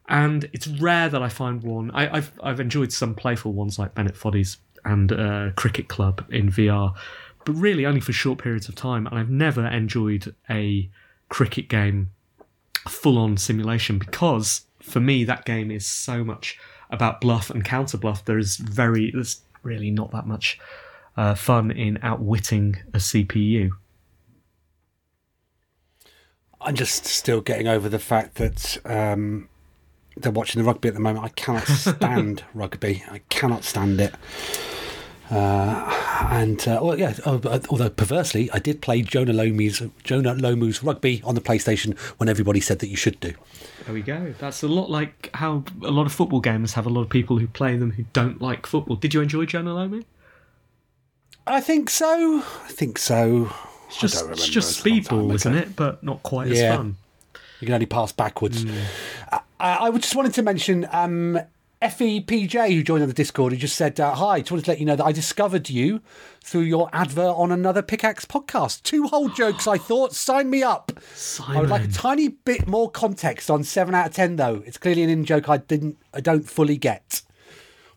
[0.10, 1.92] And it's rare that I find one.
[1.92, 6.52] I, I've, I've enjoyed some playful ones like Bennett Foddy's and uh, Cricket Club in
[6.52, 6.94] VR,
[7.46, 9.08] but really only for short periods of time.
[9.08, 10.90] And I've never enjoyed a
[11.30, 12.10] cricket game
[12.88, 17.98] full on simulation because for me, that game is so much about bluff and counter
[17.98, 18.26] bluff.
[18.26, 20.60] There is very, there's really not that much
[21.16, 23.72] uh, fun in outwitting a CPU.
[26.64, 29.50] I'm just still getting over the fact that um,
[30.18, 31.26] they're watching the rugby at the moment.
[31.26, 33.04] I cannot stand rugby.
[33.10, 34.14] I cannot stand it.
[35.30, 40.84] Uh, and uh, well, yeah, oh, although perversely, I did play Jonah Lomu's Jonah Lomu's
[40.84, 43.34] rugby on the PlayStation when everybody said that you should do.
[43.86, 44.34] There we go.
[44.38, 47.40] That's a lot like how a lot of football games have a lot of people
[47.40, 48.96] who play them who don't like football.
[48.96, 50.04] Did you enjoy Jonah Lomu?
[51.48, 52.38] I think so.
[52.40, 53.52] I think so.
[53.94, 55.76] It's just, it's just speedball, isn't it?
[55.76, 56.98] But not quite as fun.
[57.60, 58.66] You can only pass backwards.
[59.32, 61.40] I, I just wanted to mention um,
[61.82, 64.80] FEPJ, who joined on the Discord, who just said, uh, Hi, just wanted to let
[64.80, 66.02] you know that I discovered you
[66.42, 68.84] through your advert on another Pickaxe podcast.
[68.84, 70.14] Two whole jokes, I thought.
[70.14, 70.92] Sign me up.
[71.48, 74.64] I would like a tiny bit more context on 7 out of 10, though.
[74.66, 77.22] It's clearly an in joke I didn't, I don't fully get.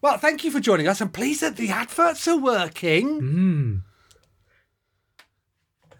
[0.02, 1.00] Well, thank you for joining us.
[1.00, 3.82] I'm pleased that the adverts are working.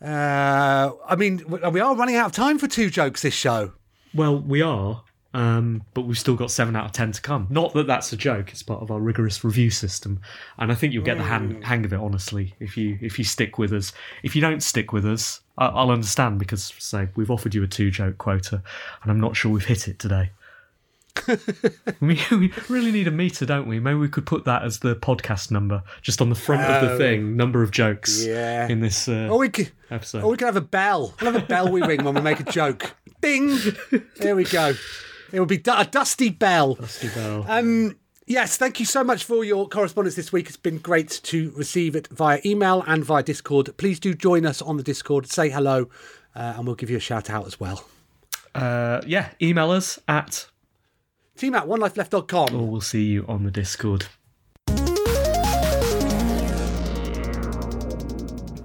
[0.03, 3.73] Uh, I mean, we are running out of time for two jokes this show.
[4.15, 5.03] Well, we are,
[5.35, 7.47] um, but we've still got seven out of ten to come.
[7.51, 10.21] Not that that's a joke; it's part of our rigorous review system,
[10.59, 12.01] and I think you'll get the hang, hang of it.
[12.01, 13.93] Honestly, if you if you stick with us,
[14.23, 17.67] if you don't stick with us, I, I'll understand because say we've offered you a
[17.67, 18.63] two joke quota,
[19.03, 20.31] and I'm not sure we've hit it today.
[22.01, 23.81] we, we really need a meter, don't we?
[23.81, 26.97] Maybe we could put that as the podcast number, just on the front of the
[26.99, 27.37] thing.
[27.37, 28.69] Number of jokes Yeah.
[28.69, 30.23] in this uh, Or we could, episode.
[30.25, 31.15] or we could have a bell.
[31.21, 32.95] We'll have a bell we ring when we make a joke.
[33.21, 33.59] Bing!
[34.19, 34.75] There we go.
[35.33, 36.75] It would be a dusty bell.
[36.75, 37.45] Dusty Bell.
[37.49, 37.97] Um,
[38.27, 40.47] yes, thank you so much for your correspondence this week.
[40.49, 43.77] It's been great to receive it via email and via Discord.
[43.77, 45.89] Please do join us on the Discord, say hello,
[46.37, 47.85] uh, and we'll give you a shout out as well.
[48.55, 50.47] uh, yeah, email us at
[51.37, 52.55] Team at onelifeleft.com.
[52.55, 54.07] or we'll see you on the Discord.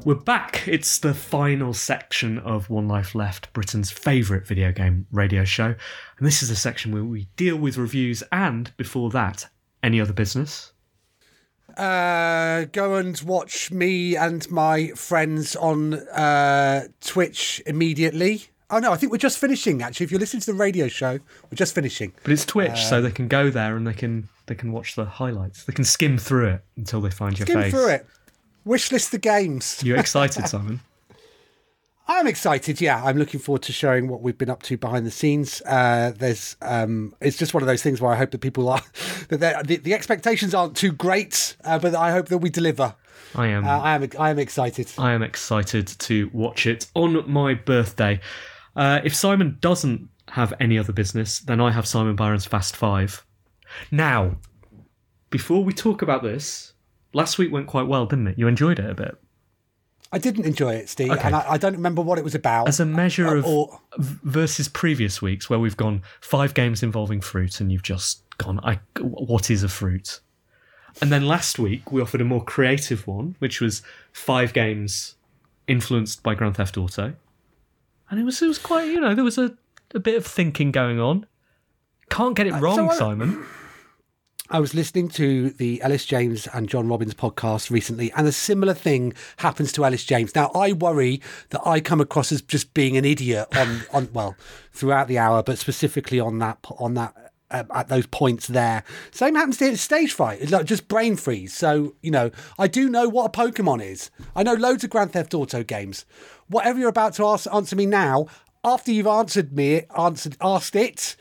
[0.03, 0.67] We're back.
[0.67, 5.76] It's the final section of One Life Left, Britain's favourite video game radio show.
[6.17, 9.47] And this is a section where we deal with reviews and, before that,
[9.84, 10.74] any other business.
[11.78, 18.51] Uh, go and watch me and my friends on uh, Twitch immediately.
[18.72, 19.82] Oh no, I think we're just finishing.
[19.82, 22.13] Actually, if you're listening to the radio show, we're just finishing.
[22.24, 25.05] But it's Twitch, so they can go there and they can they can watch the
[25.05, 25.65] highlights.
[25.65, 27.72] They can skim through it until they find your Skim face.
[27.72, 28.07] Skim through it.
[28.65, 29.82] Wishlist the games.
[29.84, 30.80] You're excited, Simon?
[32.07, 32.82] I'm excited.
[32.82, 35.61] Yeah, I'm looking forward to showing what we've been up to behind the scenes.
[35.65, 38.82] Uh, there's, um, it's just one of those things where I hope that people are
[39.30, 42.95] that the, the expectations aren't too great, uh, but I hope that we deliver.
[43.34, 43.65] I am.
[43.65, 44.91] Uh, I am, I am excited.
[44.97, 48.19] I am excited to watch it on my birthday.
[48.76, 53.26] Uh, if Simon doesn't have any other business, then I have Simon Byron's Fast Five.
[53.91, 54.38] Now,
[55.30, 56.74] before we talk about this,
[57.13, 58.38] last week went quite well, didn't it?
[58.38, 59.17] You enjoyed it a bit.
[60.13, 61.22] I didn't enjoy it, Steve, Okay.
[61.24, 62.67] and I, I don't remember what it was about.
[62.67, 67.61] As a measure of or- versus previous weeks, where we've gone five games involving fruit,
[67.61, 70.19] and you've just gone, "I what is a fruit?"
[71.01, 75.15] And then last week we offered a more creative one, which was five games
[75.65, 77.13] influenced by Grand Theft Auto,
[78.12, 79.55] and it was it was quite you know there was a,
[79.95, 81.26] a bit of thinking going on.
[82.09, 83.43] Can't get it wrong, I- Simon.
[84.53, 88.74] I was listening to the Elis James and John Robbins podcast recently, and a similar
[88.74, 90.36] thing happens to Elis James.
[90.36, 94.36] Now, I worry that I come across as just being an idiot on, on well,
[94.74, 98.84] throughout the hour, but specifically on that on that uh, at those points there.
[99.12, 100.41] Same happens to stage fright.
[100.41, 101.53] It's like just brain freeze.
[101.53, 104.12] So you know, I do know what a Pokemon is.
[104.36, 106.05] I know loads of Grand Theft Auto games.
[106.52, 108.28] Whatever you're about to ask, answer me now,
[108.62, 111.16] after you've answered me, answered asked it.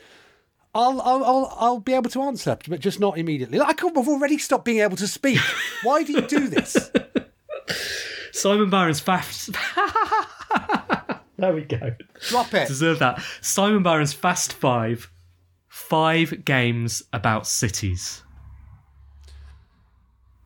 [0.75, 3.57] I'll, I'll, I'll, I'll be able to answer, but just not immediately.
[3.57, 5.39] Like, I could have already stopped being able to speak.
[5.83, 6.91] Why do you do this?
[8.33, 9.51] Simon Byron's Fast.
[11.37, 11.95] there we go.
[12.27, 12.67] Drop it.
[12.67, 13.23] Deserve that.
[13.39, 15.09] Simon Byron's Fast Five.
[15.69, 18.23] Five games about cities.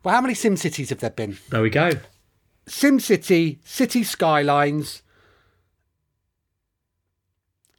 [0.04, 1.38] Well, how many Sim Cities have there been?
[1.50, 1.90] There we go.
[2.66, 5.02] Sim City, City Skylines,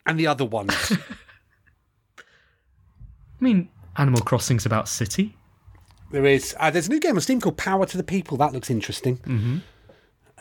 [0.05, 0.73] and the other ones.
[2.19, 2.23] I
[3.39, 5.35] mean, Animal Crossing's about city.
[6.11, 6.55] there is.
[6.59, 8.37] Uh, there's a new game on Steam called Power to the People.
[8.37, 9.17] That looks interesting.
[9.17, 9.57] Mm-hmm.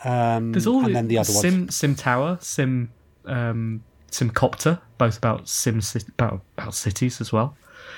[0.07, 1.41] Um, There's all and then the other ones.
[1.41, 2.91] Sim Sim Tower, Sim
[3.25, 7.57] um, Sim Copter, both about Sim about about cities as well.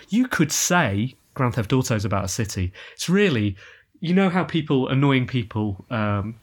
[0.09, 2.71] You could say Grand Theft Auto is about a city.
[2.93, 3.55] It's really,
[3.99, 6.35] you know how people, annoying people, um,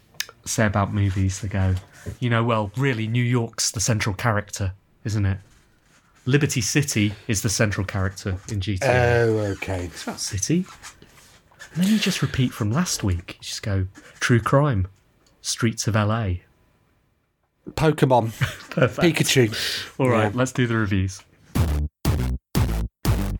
[0.45, 1.41] say about movies.
[1.41, 1.75] They go,
[2.21, 4.73] you know, well, really, New York's the central character,
[5.05, 5.39] isn't it?
[6.27, 9.27] Liberty City is the central character in GTA.
[9.29, 9.85] Oh, okay.
[9.87, 10.67] It's about city.
[11.75, 13.35] And then you just repeat from last week.
[13.39, 13.87] You just go
[14.19, 14.89] true crime,
[15.41, 16.35] streets of LA.
[17.71, 18.33] Pokemon,
[18.71, 19.17] Perfect.
[19.19, 19.99] Pikachu.
[20.01, 20.31] All right, Yeah.
[20.35, 21.23] let's do the reviews.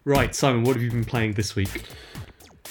[0.05, 1.83] Right, Simon, what have you been playing this week?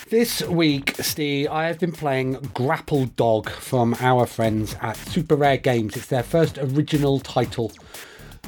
[0.10, 5.58] This week, Steve, I have been playing Grapple Dog from our friends at Super Rare
[5.58, 5.96] Games.
[5.96, 7.72] It's their first original title.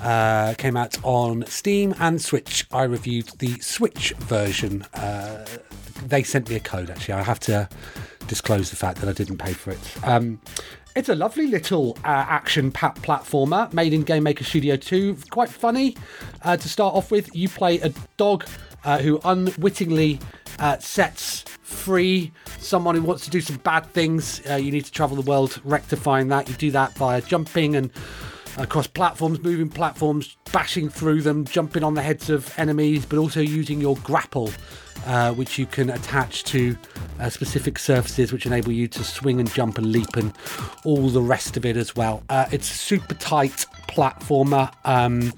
[0.02, 2.68] Uh, came out on Steam and Switch.
[2.72, 4.84] I reviewed the Switch version.
[4.93, 5.45] Uh,
[6.06, 7.16] they sent me a code, actually.
[7.16, 7.68] I have to
[8.28, 9.98] disclose the fact that I didn't pay for it.
[10.04, 10.39] Um,
[10.95, 15.18] it's a lovely little uh, action pat platformer made in Game Maker Studio 2.
[15.32, 15.95] Quite funny
[16.43, 17.36] uh, to start off with.
[17.36, 18.45] You play a dog
[18.84, 20.20] uh, who unwittingly
[20.60, 24.41] uh, sets free someone who wants to do some bad things.
[24.49, 26.49] Uh, you need to travel the world rectifying that.
[26.49, 27.91] You do that via jumping and
[28.58, 33.39] across platforms, moving platforms, bashing through them, jumping on the heads of enemies, but also
[33.39, 34.51] using your grapple,
[35.05, 36.76] uh, which you can attach to
[37.20, 40.34] uh, specific surfaces, which enable you to swing and jump and leap and
[40.84, 42.24] all the rest of it as well.
[42.30, 44.72] Uh, it's a super tight platformer.
[44.86, 45.34] Um,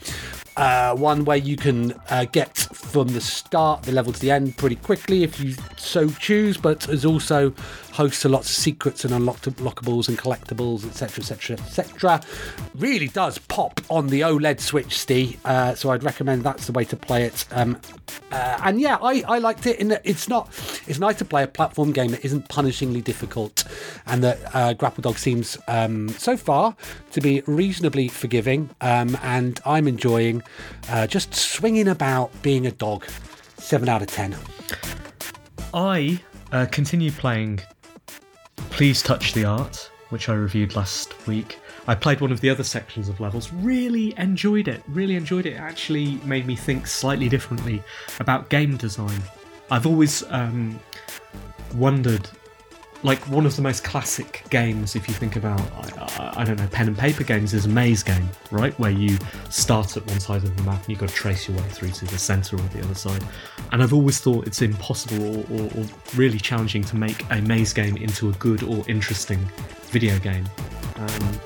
[0.59, 4.57] uh, one where you can uh, get from the start the level to the end
[4.57, 7.53] pretty quickly if you so choose, but is also
[7.99, 12.21] hosts a lots of secrets and unlockables and collectibles, etc., etc., etc.
[12.75, 15.37] Really does pop on the OLED Switch, Steve.
[15.43, 17.45] Uh, so I'd recommend that's the way to play it.
[17.51, 17.77] Um,
[18.31, 19.81] uh, and yeah, I, I liked it.
[19.81, 20.47] In that it's not.
[20.87, 23.65] It's nice to play a platform game that isn't punishingly difficult,
[24.05, 26.77] and that uh, Grapple Dog seems um, so far
[27.11, 28.69] to be reasonably forgiving.
[28.79, 30.41] Um, and I'm enjoying
[30.87, 33.05] uh, just swinging about being a dog.
[33.57, 34.37] Seven out of ten.
[35.73, 36.21] I
[36.53, 37.59] uh, continue playing
[38.69, 41.59] Please Touch the Art, which I reviewed last week.
[41.87, 45.53] I played one of the other sections of levels, really enjoyed it, really enjoyed it.
[45.53, 47.83] it actually made me think slightly differently
[48.19, 49.21] about game design.
[49.71, 50.79] I've always um,
[51.75, 52.29] wondered
[53.03, 56.67] like one of the most classic games if you think about I, I, don't know
[56.67, 58.77] pen and paper games is a maze game right?
[58.79, 59.17] Where you
[59.49, 61.91] start at one side of the map and you've got to trace your way through
[61.91, 63.23] to the center or the other side.
[63.71, 65.85] And i've always thought it's impossible or, or, or
[66.15, 69.39] really challenging to make a maze game into a good or interesting
[69.91, 70.47] video game.
[70.97, 71.39] Um,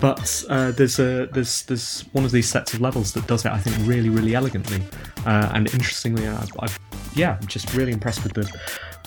[0.00, 3.52] but uh, there's a there's there's one of these sets of levels that does it
[3.52, 4.82] I think really really elegantly
[5.26, 6.78] uh, and interestingly I've, I've
[7.14, 8.50] yeah I'm just really impressed with the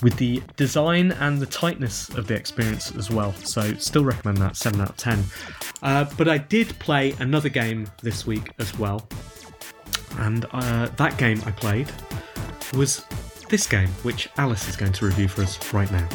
[0.02, 3.32] with the design and the tightness of the experience as well.
[3.34, 5.24] So, still recommend that 7 out of 10.
[5.82, 9.06] Uh, but I did play another game this week as well.
[10.18, 11.90] And uh, that game I played
[12.74, 13.04] was
[13.48, 16.08] this game, which Alice is going to review for us right now.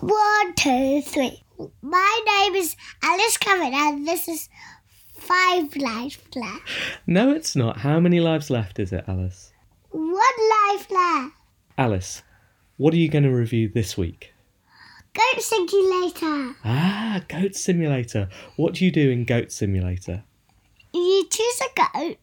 [0.00, 1.42] One, two, three.
[1.82, 4.48] My name is Alice Cameron, and this is
[5.16, 6.62] Five Lives Left.
[7.06, 7.78] No, it's not.
[7.78, 9.52] How many lives left is it, Alice?
[9.90, 11.34] One life left.
[11.76, 12.22] Alice,
[12.76, 14.32] what are you going to review this week?
[15.14, 16.54] Goat Simulator.
[16.64, 18.28] Ah, Goat Simulator.
[18.56, 20.22] What do you do in Goat Simulator?
[20.94, 22.18] You choose a goat,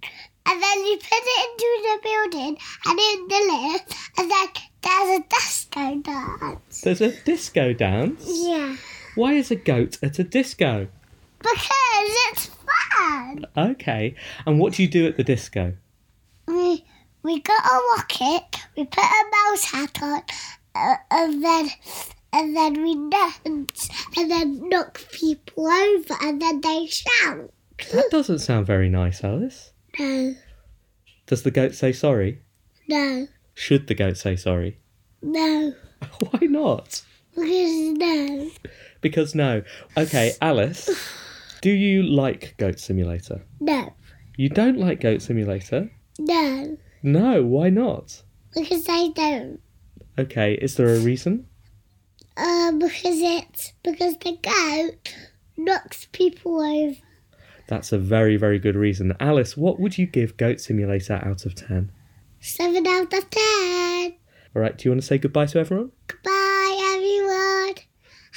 [0.45, 4.47] and then you put it into the building and in the lift, and then
[4.81, 6.81] there's a disco dance.
[6.81, 8.23] There's a disco dance?
[8.25, 8.77] Yeah.
[9.15, 10.87] Why is a goat at a disco?
[11.39, 12.45] Because it's
[12.97, 13.45] fun.
[13.57, 14.15] Okay.
[14.45, 15.73] And what do you do at the disco?
[16.47, 16.85] We
[17.23, 20.21] we got a rocket, we put a mouse hat on,
[20.75, 21.69] uh, and then
[22.33, 27.51] and then we dance, and then knock people over, and then they shout.
[27.93, 29.71] That doesn't sound very nice, Alice.
[29.99, 30.35] No,
[31.25, 32.41] Does the goat say sorry?
[32.87, 34.77] no, Should the goat say sorry?
[35.21, 35.73] no,
[36.29, 37.01] Why not?
[37.33, 38.49] because no,
[39.05, 39.61] Because no.
[39.95, 40.89] Okay, Alice,
[41.61, 43.45] do you like Goat Simulator?
[43.59, 43.93] no,
[44.35, 45.91] You don't like Goat Simulator?
[46.17, 48.23] no, No, why not?
[48.55, 49.59] because I don't.
[50.17, 51.45] Okay, is there a reason?
[52.35, 55.13] Uh, because it's because the goat
[55.55, 56.95] knocks people over.
[57.67, 59.13] That's a very, very good reason.
[59.19, 61.91] Alice, what would you give Goat Simulator out of 10?
[62.39, 64.15] Seven out of ten.
[64.55, 65.91] All right, do you want to say goodbye to everyone?
[66.07, 66.31] Goodbye.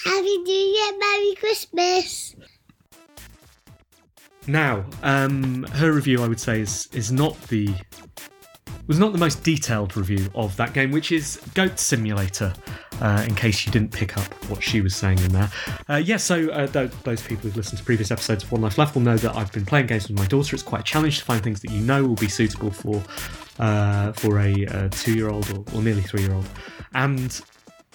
[0.09, 2.35] Happy New Year, Merry Christmas.
[4.47, 7.75] Now, um, her review, I would say, is is not the
[8.87, 12.55] was not the most detailed review of that game, which is Goat Simulator.
[13.03, 15.51] Uh, in case you didn't pick up what she was saying in there,
[15.91, 16.17] uh, yeah.
[16.17, 19.03] So uh, th- those people who've listened to previous episodes of One Life Left will
[19.03, 20.57] know that I've been playing games with my daughter.
[20.57, 23.01] It's quite a challenge to find things that you know will be suitable for
[23.59, 26.47] uh, for a, uh two-year-old or, or nearly three-year-old,
[26.95, 27.43] and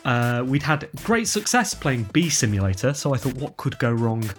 [0.05, 4.29] uh, we'd had great success playing Bee Simulator, so I thought, what could go wrong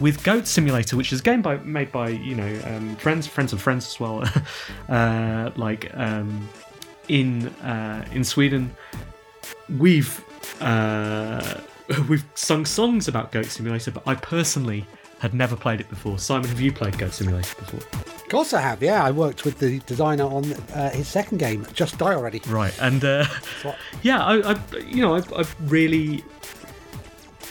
[0.00, 3.52] with Goat Simulator, which is a game by, made by you know um, friends, friends
[3.52, 4.24] of friends as well,
[4.88, 6.48] uh, like um,
[7.08, 8.74] in uh, in Sweden.
[9.78, 10.22] We've
[10.60, 11.60] uh,
[12.08, 14.86] we've sung songs about Goat Simulator, but I personally
[15.20, 16.18] had never played it before.
[16.18, 18.13] Simon, have you played Goat Simulator before?
[18.34, 19.04] Course I have, yeah.
[19.04, 22.40] I worked with the designer on uh, his second game, Just Die Already.
[22.48, 23.26] Right, and uh,
[24.02, 26.24] yeah, I, I you know, I, I really,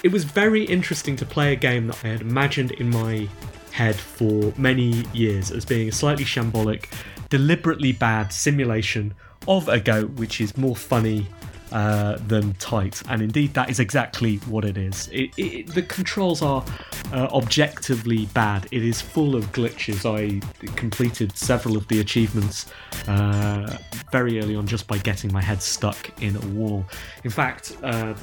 [0.03, 3.29] it was very interesting to play a game that I had imagined in my
[3.71, 6.87] head for many years as being a slightly shambolic,
[7.29, 9.13] deliberately bad simulation
[9.47, 11.27] of a goat, which is more funny.
[11.73, 15.09] Uh, than tight, and indeed that is exactly what it is.
[15.11, 16.63] It, it, the controls are
[17.11, 18.67] uh, objectively bad.
[18.69, 20.05] It is full of glitches.
[20.05, 20.39] I
[20.75, 22.67] completed several of the achievements
[23.07, 23.75] uh,
[24.11, 26.85] very early on just by getting my head stuck in a wall.
[27.23, 28.13] In fact, uh,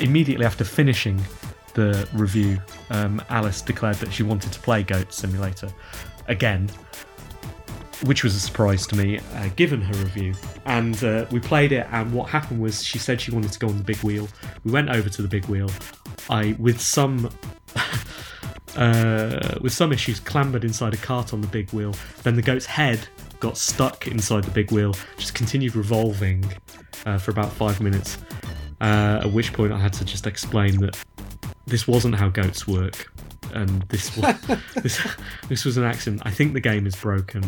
[0.00, 1.22] immediately after finishing
[1.74, 2.60] the review,
[2.90, 5.72] um, Alice declared that she wanted to play Goat Simulator
[6.26, 6.68] again,
[8.02, 10.34] which was a surprise to me, uh, given her review.
[10.66, 13.68] And uh, we played it, and what happened was she said she wanted to go
[13.68, 14.28] on the big wheel.
[14.64, 15.70] We went over to the big wheel.
[16.28, 17.30] I, with some.
[18.76, 21.94] Uh, with some issues, clambered inside a cart on the big wheel.
[22.24, 23.06] Then the goat's head
[23.38, 26.44] got stuck inside the big wheel, just continued revolving
[27.06, 28.18] uh, for about five minutes.
[28.80, 30.98] Uh, at which point, I had to just explain that
[31.66, 33.12] this wasn't how goats work,
[33.54, 34.34] and this was
[34.82, 35.00] this,
[35.48, 36.22] this was an accident.
[36.24, 37.44] I think the game is broken.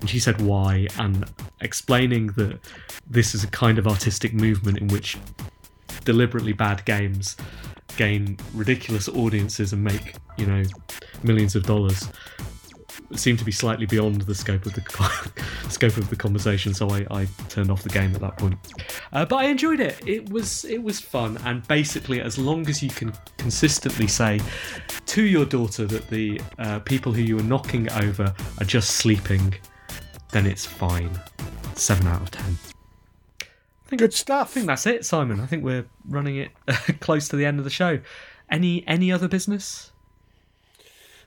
[0.00, 1.24] And she said why, and
[1.60, 2.58] explaining that
[3.06, 5.18] this is a kind of artistic movement in which
[6.04, 7.36] deliberately bad games
[7.96, 10.62] gain ridiculous audiences and make you know
[11.22, 12.08] millions of dollars
[13.14, 14.82] seemed to be slightly beyond the scope of the
[15.68, 18.56] scope of the conversation so I, I turned off the game at that point
[19.12, 22.82] uh, but I enjoyed it it was it was fun and basically as long as
[22.82, 24.40] you can consistently say
[25.06, 29.54] to your daughter that the uh, people who you are knocking over are just sleeping
[30.32, 31.10] then it's fine
[31.74, 32.56] 7 out of 10
[33.90, 34.50] Think, Good stuff.
[34.50, 35.40] I think that's it, Simon.
[35.40, 36.52] I think we're running it
[37.00, 37.98] close to the end of the show.
[38.48, 39.89] Any any other business?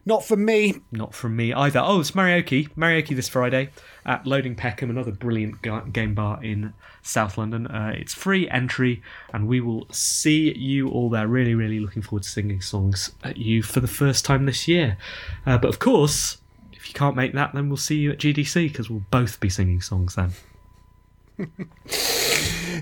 [0.05, 0.81] Not for me.
[0.91, 1.79] Not from me either.
[1.79, 2.69] Oh, it's Marioke.
[2.75, 3.69] Marioke this Friday
[4.05, 5.61] at Loading Peckham, another brilliant
[5.93, 7.67] game bar in South London.
[7.67, 9.01] Uh, it's free entry,
[9.33, 11.27] and we will see you all there.
[11.27, 14.97] Really, really looking forward to singing songs at you for the first time this year.
[15.45, 16.37] Uh, but of course,
[16.73, 19.49] if you can't make that, then we'll see you at GDC because we'll both be
[19.49, 20.31] singing songs then.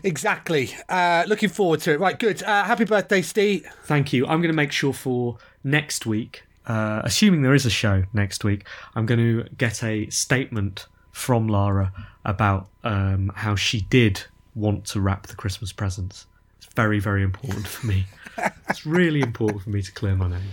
[0.04, 0.74] Exactly.
[0.90, 2.00] Uh, looking forward to it.
[2.00, 2.42] Right, good.
[2.44, 3.68] Uh, happy birthday, Steve.
[3.84, 4.26] Thank you.
[4.26, 8.44] I'm going to make sure for next week, uh, assuming there is a show next
[8.44, 11.92] week, I'm going to get a statement from Lara
[12.24, 14.24] about um, how she did
[14.56, 16.26] want to wrap the Christmas presents.
[16.58, 18.06] It's very, very important for me.
[18.70, 20.50] it's really important for me to clear my name.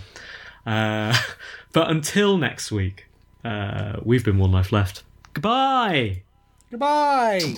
[0.65, 1.17] Uh,
[1.73, 3.07] but until next week,
[3.43, 5.03] uh, we've been One Life Left.
[5.33, 6.23] Goodbye.
[6.71, 7.55] Goodbye.